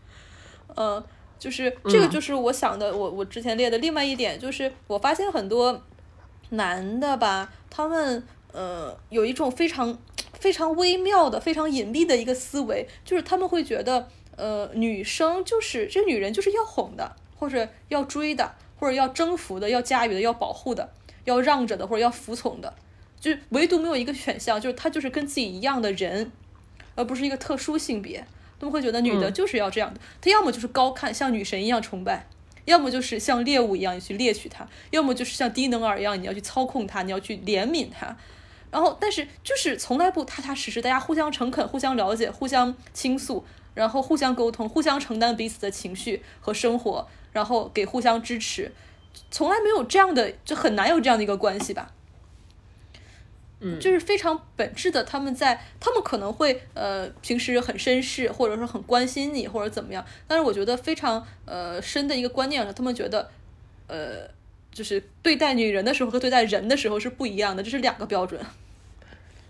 [0.76, 1.04] 呃，
[1.40, 5.82] 就是这个就是我想的，我我之前列的另外一点就是，我发现很多
[6.52, 9.98] 男的吧，他们呃有一种非常
[10.34, 14.08] 非常微妙的、非常隐蔽的一个思维，就是他们会觉得。
[14.40, 20.90] 呃，女生就是这女人就是要哄的，或者要追的，或者要征服的，要驾驭的，要保护的，
[21.26, 22.74] 要让着的，或者要服从的，
[23.20, 26.32] 就唯独没有一个选项，就是她就是跟自己一样的人，
[26.96, 28.26] 而不是一个特殊性别。
[28.60, 32.28] 他们会觉得女的就是要这样的，她要么就是高看，像女神一样崇拜，
[32.66, 38.18] 要么就是像猎物一样你去猎取她，要么就是像低能儿一样你要去操控她，你要去怜悯她。
[38.72, 43.44] 然后，但是就是从来不踏踏实实，大家互相诚恳，互相了解，互相倾诉。
[43.74, 48.72] 然后互相沟通，互相承担彼此的情绪和生活，然后给互相支持，
[49.32, 51.94] 从来没有这样的，就很难有这样的一个关系吧。
[53.62, 60.06] 嗯，就是非常本质的，他们在，他们可能会呃平时很绅士，或者说很关心你，或者怎么样。
[60.28, 63.30] 但是我觉得非常呃深的一个观念上，他们觉得
[63.88, 64.30] 呃
[64.72, 68.40] 就是对待女人的时候和对待人的时候是不一样的，这是两个标准。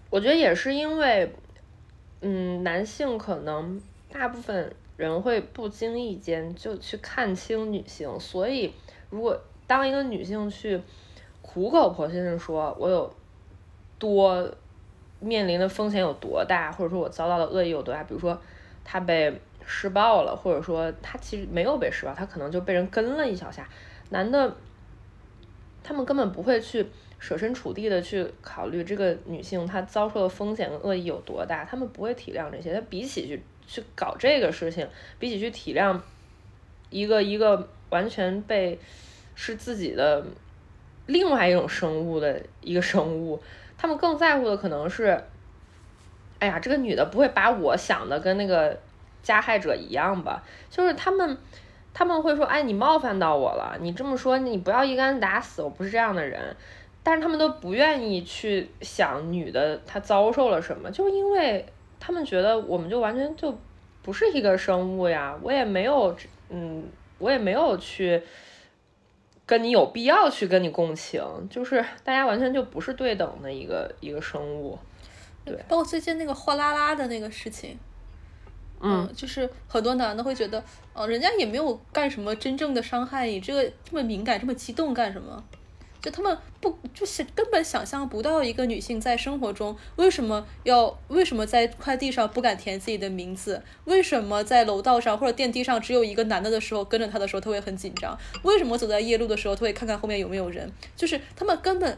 [0.10, 1.32] 我觉得也是因为，
[2.22, 3.80] 嗯，男性可能。
[4.12, 8.74] 大部分人会不经意间就去看清女性，所以
[9.10, 10.82] 如果当一个女性去
[11.42, 13.14] 苦口婆心的说我有
[14.00, 14.50] 多
[15.20, 18.40] 面临的风险有多大，或者说我遭到的恶意有多大，比如说
[18.84, 23.70] 她被施暴了，或者说她其实没有被施暴，她可能就被人跟了一小下，
[24.10, 24.56] 男的
[25.84, 26.86] 他们根本不会去
[27.20, 33.44] 设身处地的去考虑这个女性她遭受的风险跟恶意有多大，他们不会体谅这些，他比起去。
[33.70, 34.90] 去搞这个事情，
[35.20, 36.00] 比起去体谅
[36.90, 38.80] 一个一个完全被
[39.36, 40.26] 是自己的
[41.06, 43.40] 另外一种生物的一个生物，
[43.78, 45.24] 他们更在乎的可能是，
[46.40, 48.76] 哎呀，这个女的不会把我想的跟那个
[49.22, 50.44] 加害者一样吧？
[50.72, 51.38] 就是他们
[51.94, 56.56] 他们会说，哎，你冒犯到我了，你这么说，你不要一竿子打死，我不是这样的人。
[57.04, 61.64] 但是他们都不愿意去想女的她遭受了什么，就因为。
[62.00, 63.56] 他们觉得我们就完全就
[64.02, 66.16] 不是一个生物呀，我也没有，
[66.50, 66.84] 嗯，
[67.18, 68.22] 我也没有去
[69.46, 74.80] 跟你有必要去跟你共情，就是大家完全就不是对等的一个一个生物，
[75.44, 75.56] 对。
[75.68, 77.78] 包括最近那个货拉拉的那个事情，
[78.80, 85.44] 嗯，就是很多男的会觉得，哦，人家也没有干什么真正的伤害你，这个这么敏感，这么激动干什么？
[86.02, 93.62] 就他们不就是根本想象不到一个女性在生活中为什么要为什么在快递上不敢填自己的名字？
[93.86, 98.18] 为什么在楼道上或者电梯上只有一个男的的时候跟着他的时候他会很紧张？
[98.44, 100.72] 为什么走在夜路的时候他会看看后面有没有人？
[100.96, 101.98] 就是他们根本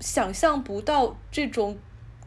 [0.00, 1.78] 想象不到这种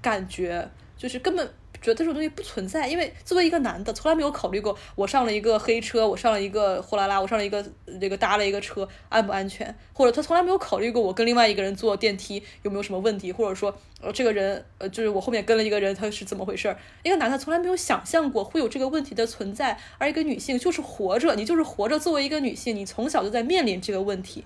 [0.02, 1.54] 感觉，就是根本。
[1.82, 7.66] 觉得这种东西不存在，因为作为一个男的，从来没有考虑过我上了一个黑车，我上了一个货拉拉，我上了一个
[8.00, 16.78] 这个搭了一个车安不安全，或者他从来没有考虑过我跟另外一个人坐电梯有没有什么问题，或者说呃这个人呃就是我后面跟了一个人他是怎么回事儿？
[17.02, 24.46] 一个男的从来没有想象过会有这个问题的存在，而一个女性就是活着，你就是活着，作为一个女性，你从小就在面临这个问题。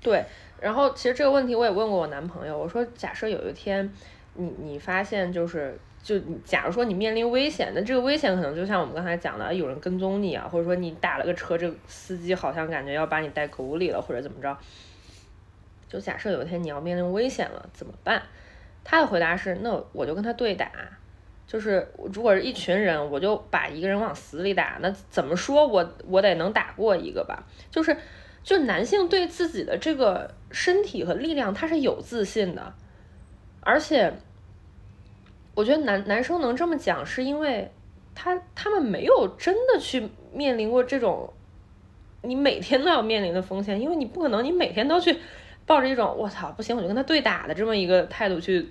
[0.00, 0.24] 对，
[0.60, 3.92] 然后其实这个问题我也问过我男朋友，我说假设有一天
[4.34, 5.76] 你你发现就是。
[6.02, 14.58] 就假如说你面临危险，那这个危险可能就像我们刚才讲的，有人跟踪你啊，或者说你打了个车，这个司机好像感觉要把你带沟里了，或者怎么着。
[15.88, 18.20] 就假设有一天你要面临危险了，怎么办？
[18.82, 20.68] 他的回答是：那我就跟他对打。
[21.46, 24.78] 就是如果是一群人，我就把一个人往死里打。
[24.80, 27.44] 那怎么说我我得能打过一个吧？
[27.70, 27.96] 就是，
[28.42, 32.74] 就男性对自己的这个身体和力量他是有自信的，
[33.60, 34.12] 而且。
[35.54, 37.70] 我觉得男男生能这么讲，是因为
[38.14, 41.32] 他他们没有真的去面临过这种
[42.22, 45.18] 你每天都要面临的风险，因为你不可能你每天都去
[45.66, 48.68] 抱着一种我操不行我就跟他对打的这么一个态度去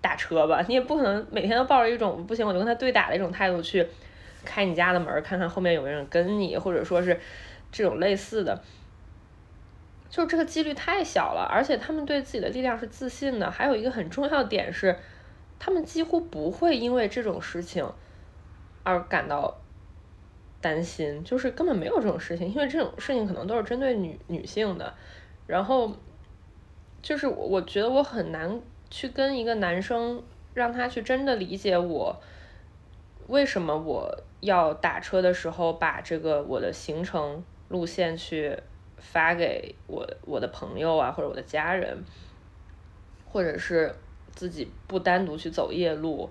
[0.00, 3.86] 打车吧，你也不可能每天都抱着一种不行我就跟他对打的一种态度去
[4.44, 7.20] 开你家的门看看后面有没有人跟你，或者说是
[7.70, 8.62] 这种类似的。
[10.10, 13.50] 就是这个几率太小了，而且他们对自己的力量是自信的。
[13.50, 14.94] 还有一个很重要的点是，
[15.64, 17.88] 他们几乎不会因为这种事情
[18.82, 19.56] 而感到
[20.60, 24.92] 担心，就是根本没有这种事情，因为这种事情可能都是针对女女性的。
[25.46, 25.94] 然后，
[27.00, 28.60] 就是我觉得我很难
[28.90, 30.20] 去跟一个男生
[30.52, 32.20] 让他去真的理解我
[33.28, 38.58] 为什么我要打车的时候把这个我的行程路线去。
[39.04, 42.04] 发给我我的朋友啊，或者我的家人，
[43.26, 43.92] 或者是
[44.34, 46.28] 自己不单独去走夜路，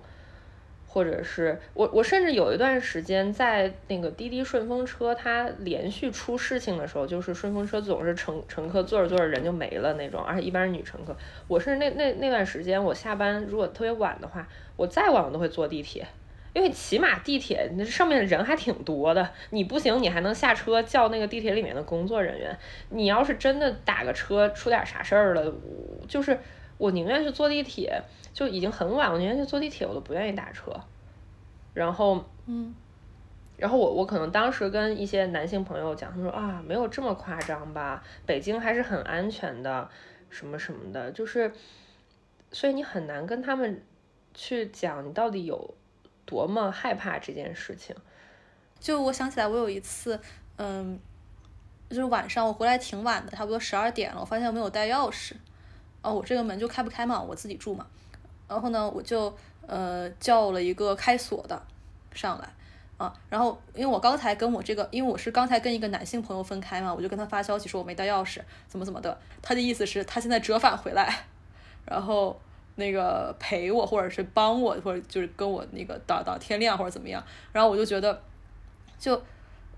[0.86, 11.16] 或者是我我甚至有一段时间在那个滴滴顺风车，它连续出事情的时候，就是顺风车总是乘乘客坐着坐着人就没了那种，而且一般是女乘客。
[11.48, 14.46] 我是那那那段时间，我下班如果特别晚的话，
[14.76, 16.06] 我再晚我都会坐地铁。
[16.54, 22.54] 因为起码地铁那上面人还挺多的，你不行，你还能下车叫那个地铁里面的工作人员。
[22.90, 25.50] 你要是真的打个车出点啥事儿了，
[26.06, 26.38] 就是
[26.82, 28.02] 我宁愿去坐地铁，
[28.34, 30.72] 就已经很晚，我宁愿去坐地铁，我都不愿意打车。
[31.72, 32.74] 然后，嗯，
[33.56, 39.88] 然后我我可能当时跟一些男性朋友讲，他说啊，没有这么夸张吧，北京还是很安全的，
[40.28, 41.52] 什么什么的，就是，
[42.50, 43.80] 所以你很难跟他们
[44.34, 45.74] 去讲你到底有。
[46.24, 47.94] 多么害怕这件事情！
[48.80, 50.18] 就我想起来，我有一次，
[50.56, 50.98] 嗯，
[51.90, 55.34] 就是晚上我回来挺晚的，差不多十二点了，我发现我没有带钥匙，
[56.02, 57.86] 哦，我这个门就开不开嘛，我自己住嘛，
[58.48, 59.34] 然后呢，我就
[59.66, 61.62] 呃叫了一个开锁的
[62.12, 62.48] 上来，
[62.98, 71.24] 啊，然后因为我刚才跟我这个，因为我是刚才跟一个男性朋友分开嘛，我就跟他发消息说我没带钥匙，怎么怎么的，他的意思是他现在折返回来，
[71.86, 72.38] 然后。
[72.74, 77.22] 那个陪我，或者是帮我，或者就是跟我那个到到天亮或者怎么样，
[77.52, 78.18] 然后我就觉得，
[78.98, 79.22] 就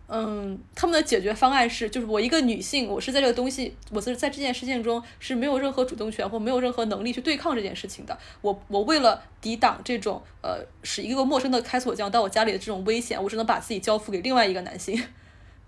[0.07, 8.16] 嗯，他们的解决方案是，就是我一个女性，我是在这个东西，我是在这件事情中是没有任何主动权或没有任何能力去对抗这件事情的。
[8.42, 15.02] 我我为了抵挡这种呃，使一个陌生的开锁匠到我家里的这种危险，我只能把自己交付给另外一个男性，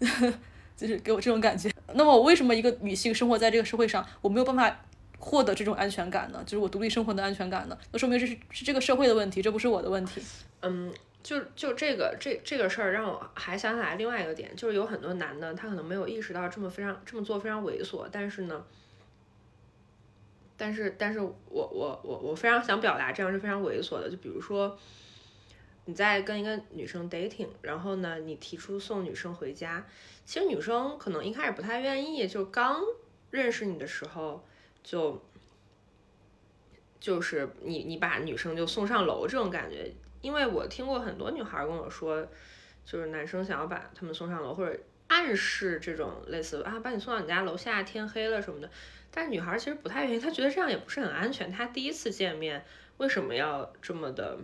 [0.77, 1.71] 就是给我这种感觉。
[1.95, 4.77] 那么我为什么一个女性生活在这个社会上，我没有办法？
[5.19, 10.21] 获得这种安全感呢，就是我独立生活的安全感呢，那说明这是是这个社会的问题，这不是我的问题。
[10.61, 10.93] 嗯，
[11.27, 18.65] 就就这个这这个事儿，让我还想起来另外一个点，就是有很多男的，他可能没有意识到这么非常这么做非常猥琐，但是呢，
[20.57, 24.79] 但是但是我我我我非常想表达这样是非常猥琐的，就比如说
[25.87, 29.85] 你在跟一个女生 dating，然后呢，你提出送女生回家，
[30.25, 32.81] 其实女生可能一开始不太愿意，就刚
[33.31, 34.45] 认识你的时候。
[34.87, 35.21] 就
[37.01, 39.93] 就是你你把女生就送上楼这种感觉，
[40.27, 42.27] 因为我听过很多女孩跟我说，
[42.85, 48.69] 就是男生想要把他们送上楼，或者暗示这种类似啊，把你送到你家楼下，天黑了什么的。
[49.13, 51.53] 但是女孩其实不太愿意，她觉得这样也不是很安全。
[51.53, 52.65] 她第一次见面
[52.97, 54.37] 为什么要这么的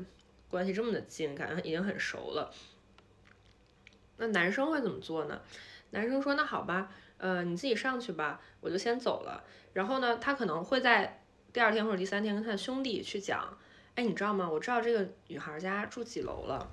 [0.48, 2.54] 关系这么的近，感觉已经很熟了。
[4.18, 5.40] 那男生会怎么做呢？
[5.90, 9.42] 男生说那好吧，呃，你自己上去吧，我就先走了。
[9.72, 13.58] 然后呢，他可能会在第二天或者第三天跟他的兄弟去讲，
[13.94, 14.48] 哎，你知道吗？
[14.48, 16.68] 我知道这个女孩家住几楼了。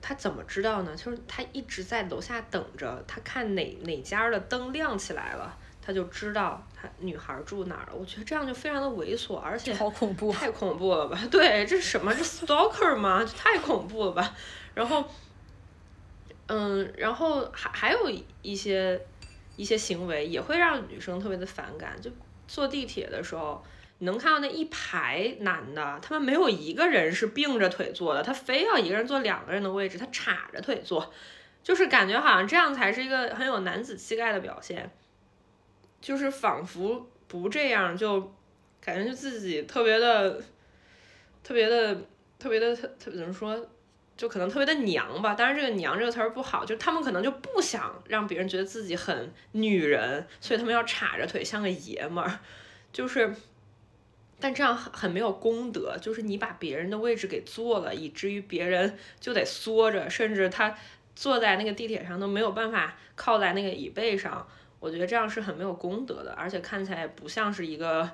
[0.00, 0.96] 她怎么知道呢？
[0.96, 7.94] 就是她一直在楼下等着，她看哪哪家的灯亮起来了，她就知道她女孩住哪儿了。
[7.94, 11.18] 我觉得这样就非常的猥琐，而且好恐怖，太恐怖了吧？
[11.30, 12.14] 对，这是什么？
[12.14, 13.24] 这 stalker 吗？
[13.24, 14.34] 太恐怖了吧？
[14.74, 15.04] 然后，
[16.46, 18.10] 嗯，然后还还有
[18.42, 19.00] 一些。
[19.56, 22.00] 一些行为也会让女生特别的反感。
[22.00, 22.08] 就
[22.46, 23.68] 坐地铁的时候，你
[23.98, 31.12] 能看到那一排男的，他们没有一个人是并着腿坐的，他非要一个人坐两个人的位置，他叉着腿坐，
[31.62, 34.90] 就是感觉好像这样才是一个很有男子气概的表现。
[36.00, 38.32] 就是仿佛不这样，就
[38.80, 40.40] 感觉就自己特别的、
[41.42, 41.94] 特别的、
[42.38, 43.68] 特别的、特特怎么说？
[44.16, 52.40] 就可能特别的娘吧，当然这个“娘”这个词儿不好，就他们可能就不想让别人觉得自己很女人，所以他们要叉着腿像个爷们儿，
[52.92, 53.32] 就是，
[54.40, 60.76] 但这样很没有功德，就是你把别人的位置给坐了，以至于别人就得缩着，甚至他
[61.16, 64.46] 坐在那个地铁上都没有办法靠在那个椅背上，
[64.78, 68.10] 我觉得这样是很没有功德的，而且看起来不像是一个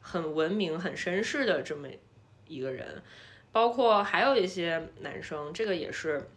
[0.00, 1.88] 很文明、很绅士的这么
[2.46, 3.02] 一个人。
[3.50, 6.28] 包括还有一些男生，这个也是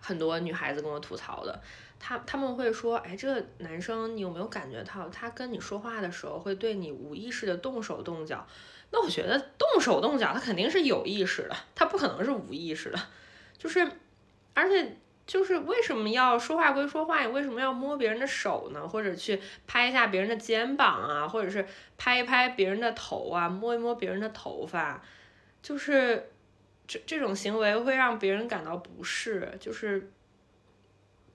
[0.00, 1.62] 很多女孩子跟我吐槽的。
[2.04, 8.44] 他他们会说：“哎，这个男生你有没有感觉到，他跟你说话的时候会对你无意识的动手动脚？”
[8.90, 12.98] 那我觉得动手动脚，他肯定是有意识的，他不可能是无意识的。
[13.56, 13.88] 就是，
[14.52, 14.96] 而且
[15.26, 18.86] 就是为什么要说话归说话，你为什么要摸别人的手呢？
[18.86, 21.64] 或者去拍一下别人的肩膀啊，或者是
[21.96, 25.00] 拍一拍别人的头啊，摸一摸别人的头发，
[25.62, 26.30] 就是
[26.86, 30.10] 这这种行为会让别人感到不适，就是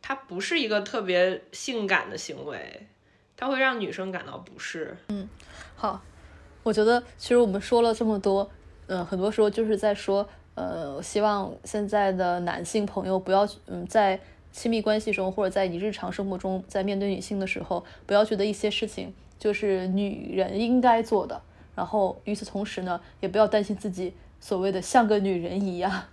[0.02, 2.88] 它不是一个特别性感的行为，
[3.36, 4.96] 它会让女生感到不适。
[5.10, 5.28] 嗯，
[5.76, 6.02] 好，
[6.64, 8.50] 我觉得其实我们说了这么多，
[8.88, 10.28] 嗯，很多时候就是在说。
[10.60, 14.20] 呃，希望现在的男性朋友不要，嗯，在
[14.52, 21.40] 亲密关系中或者在你日常生活中，在面对女性的时候，不要觉得一些事情就是女人应该做的。
[21.76, 26.06] 然后与此同时呢，也不要担心自己所谓的像个女人一样。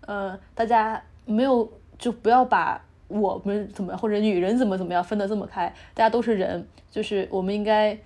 [0.00, 5.66] 呃，大家没有就不要把我们怎么或者女人怎么怎么样分得这么开。
[5.94, 7.98] 大家都是人，就是我们应该，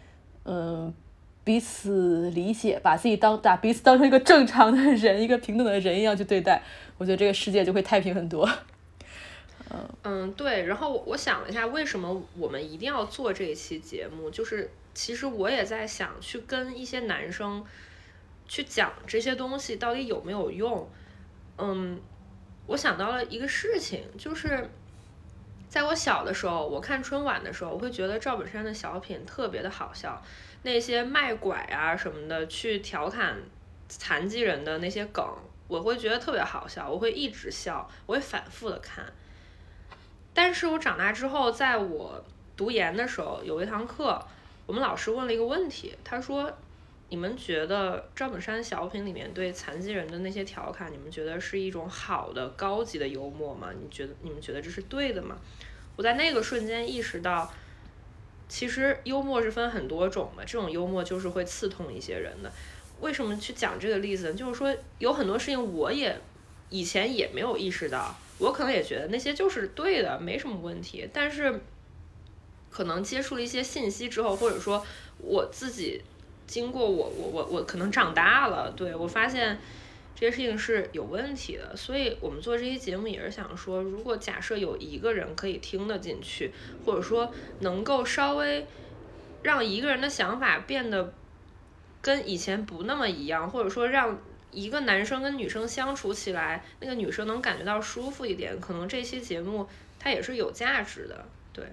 [0.45, 0.93] 嗯。
[1.45, 6.63] 彼此理解，把自己当把彼此当成一个正常的人，一个平等的人一样去对待，
[6.99, 8.49] 我觉得这个世界就会太平很多。
[9.69, 10.65] 嗯 嗯，对。
[10.67, 14.31] 然后我想了一下，为什么我们一定要做这一期节目？
[14.31, 17.65] 就是其实我也在想，去跟一些男生
[18.47, 20.89] 去讲这些东西到底有没有用。
[21.59, 21.99] 嗯，
[22.69, 24.71] 我想到了一个事情，就是
[25.73, 30.23] 在我小的时候，我看春晚的时候，我会觉得赵本山的小品特别的好笑。
[30.65, 33.39] 那些卖拐啊什么的，去调侃
[33.89, 35.27] 残疾人的那些梗，
[35.69, 39.03] 我会觉得特别好笑，我会一直笑，我会反复的看。
[40.35, 42.23] 但是我长大之后，在我
[42.55, 44.23] 读研的时候，有一堂课，
[44.67, 46.53] 我们老师问了一个问题，他说
[47.13, 53.69] ：“你们觉得赵本山小品里面对残疾人的那些调侃，你们觉得是一种好的、高级的幽默吗？
[53.79, 55.37] 你觉得你们觉得这是对的吗？”
[55.95, 57.53] 我在那个瞬间意识到。
[58.49, 62.53] 其实幽默是分很多种的，这种幽默就是会刺痛一些人的。
[63.01, 64.35] 为什么去讲这个例子呢？
[64.35, 66.15] 就是说有很多事情我也
[66.69, 71.09] 以前也没有意识到，我可能也觉得那些就是对的，没什么问题。
[71.15, 71.61] 但是
[72.71, 74.85] 可能接触了一些信息之后，或者说
[75.17, 76.03] 我自己
[76.47, 79.59] 经过我我我我可能长大了，对我发现。
[80.15, 86.53] 这些事情是有问题的，所以我们做这期节目也是想说，如果假设有一个人可以听得进去，
[86.85, 88.65] 或者说能够稍微
[89.43, 91.13] 让一个人的想法变得
[92.01, 94.17] 跟以前不那么一样，或者说让
[94.53, 99.67] 一个男生跟女生相处起来，那个女生能感觉到舒服一点，可能这期节目
[99.99, 101.25] 它也是有价值的。
[101.53, 101.65] 对，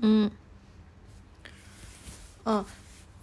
[0.00, 0.30] 嗯，
[2.44, 2.64] 嗯。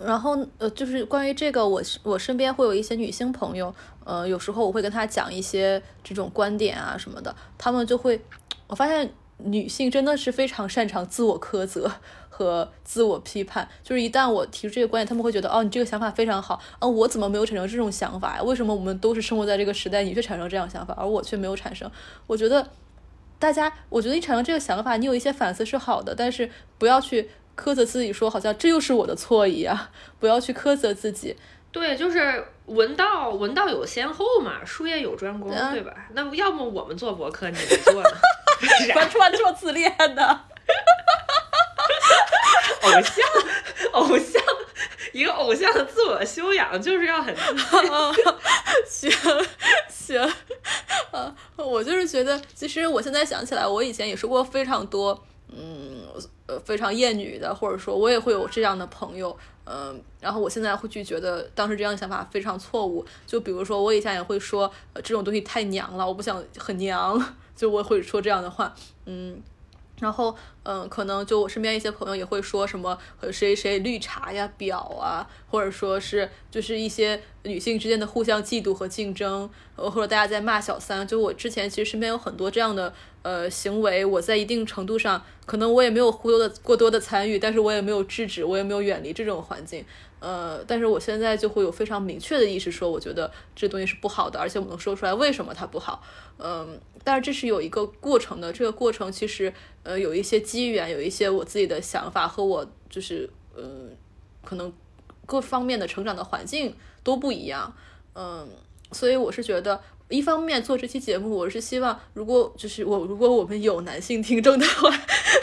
[0.06, 3.74] 然后呃，就是关于这个，我我身边会有一些女性朋友，
[4.04, 8.22] 呃，有时候我会跟她讲一些这种观点啊什么的，她们就会，
[8.68, 11.92] 我发现女性真的是非常擅长自我苛责
[12.30, 18.44] 和自我批判，就是一旦我提出这个观点，她们会觉得哦，你这个想法非常好，啊，我怎么没有产生这种想法呀？
[18.44, 21.90] 为什么我们都是生活在这个时代，你却产生这样想法，而我却没有产生？
[22.28, 22.70] 我觉得
[23.40, 27.30] 大家，我觉得你产生这个想法，你有一些反思是好的，但是不要去。
[27.58, 29.78] 苛责自己说，好像这又是我的错一样，
[30.20, 31.36] 不要去苛责自己。
[31.72, 35.92] 对，就是文道文道有先后嘛，术业有专攻，对吧？
[36.14, 38.10] 那要么我们做博客，你们做呢？
[38.96, 40.40] 完全做自恋的，
[42.82, 43.26] 偶像，
[43.92, 44.42] 偶像，
[45.12, 47.36] 一个偶像的自我修养就是要很
[48.88, 49.12] 行
[49.90, 50.22] 行，
[51.12, 55.26] 啊，我就是觉得，其实我现在想起来，我以前也说过非常多，
[55.56, 56.04] 嗯。
[56.46, 59.36] 呃，非常厌女的，或者说我也会有这样的朋友，
[59.66, 63.06] 嗯，然后我现在会去觉得当时这样的想法非常错误。
[63.26, 67.18] 就比如说，我以前也会说，这种东西太娘了，我不想很娘，
[67.56, 68.76] 就我会说这样的话，
[69.06, 69.42] 嗯。
[70.00, 81.06] 然后，嗯，可能就我身边一些朋友也会说什么和谁谁绿茶呀、婊啊，或者说是就是一些女性之间的互相嫉妒和竞争，呃，或者大家在骂小三。
[81.06, 89.84] 就我之前其实身边有很多这样的呃行为，我在一定程度上可能我也没有过多的过多的参与，但是我也没有制止，我也没有远离这种环境。
[90.22, 96.02] 呃，但是我现在就会有非常明确的意识，说我觉得这东西是不好的，而且我能说出来为什么它不好。
[96.38, 99.54] 嗯，但是这是有一个过程的，这个过程其实
[99.84, 103.90] 呃有一些机缘，有一些我自己的想法和我就是嗯
[104.44, 104.72] 可能
[105.26, 107.76] 各方面的成长的环境都不一样。
[108.14, 108.48] 嗯，
[108.92, 114.90] 所以我是觉得，一方面做这期节目，我是希望如果就是我如果我们有男性听众的话，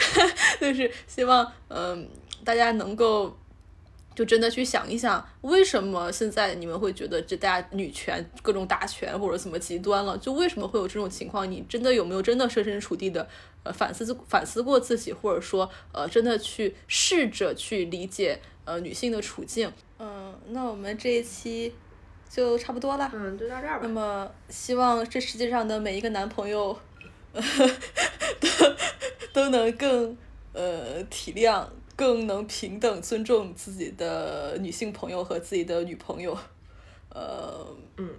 [0.61, 2.07] 就是希望嗯
[2.45, 3.35] 大家能够。
[4.13, 10.17] 就真的去想一想，为什么现在你们会觉得这大家女权各种打拳或者怎么极端了？
[10.17, 11.49] 就为什么会有这种情况？
[11.49, 13.27] 你真的有没有真的设身处地的
[13.63, 19.71] 呃反思反思过自己，或者说呃真的去试着去理解呃女性的处境？
[19.97, 21.73] 嗯，那我们这一期
[22.29, 23.09] 就差不多了。
[23.13, 23.81] 嗯，就到这儿吧。
[23.83, 26.77] 那么希望这世界上的每一个男朋友
[27.31, 27.41] 都
[29.31, 30.17] 都能更
[30.53, 31.65] 呃体谅，
[32.01, 36.35] 更能平等尊重自己的女性朋友和自己的女朋友。
[37.09, 37.63] 呃，
[37.97, 38.09] 嗯，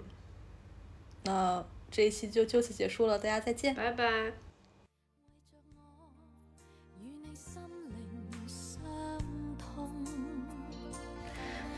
[1.25, 4.52] 那这一期就就此结束了，大家再见，拜拜。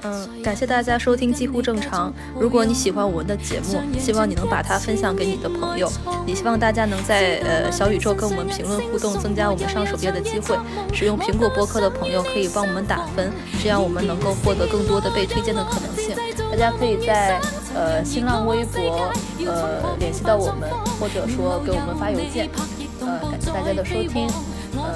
[0.05, 2.12] 嗯，感谢大家收听几乎正常。
[2.39, 5.90] 如果你喜欢我们的节目，希望你能把它分享给你的朋友。
[6.26, 10.59] 也希望大家能在呃小宇宙跟我们评论互动，增加我们上首页的机会。
[10.93, 13.32] 使用苹果播客的朋友可以帮我们打分，
[13.62, 16.14] 这样我们能够获得更多的被推荐的可能性。
[16.51, 17.40] 大家可以在
[17.74, 19.10] 呃新浪微博
[19.47, 20.70] 呃联系到我们，
[21.01, 22.51] 或者说给我们发邮件。
[23.01, 24.28] 呃，感谢大家的收听，
[24.76, 24.94] 呃，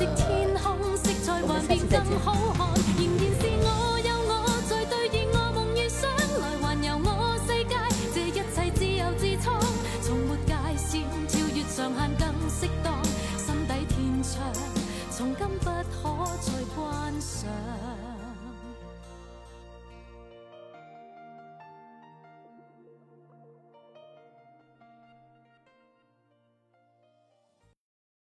[1.43, 2.88] 我们下期再见。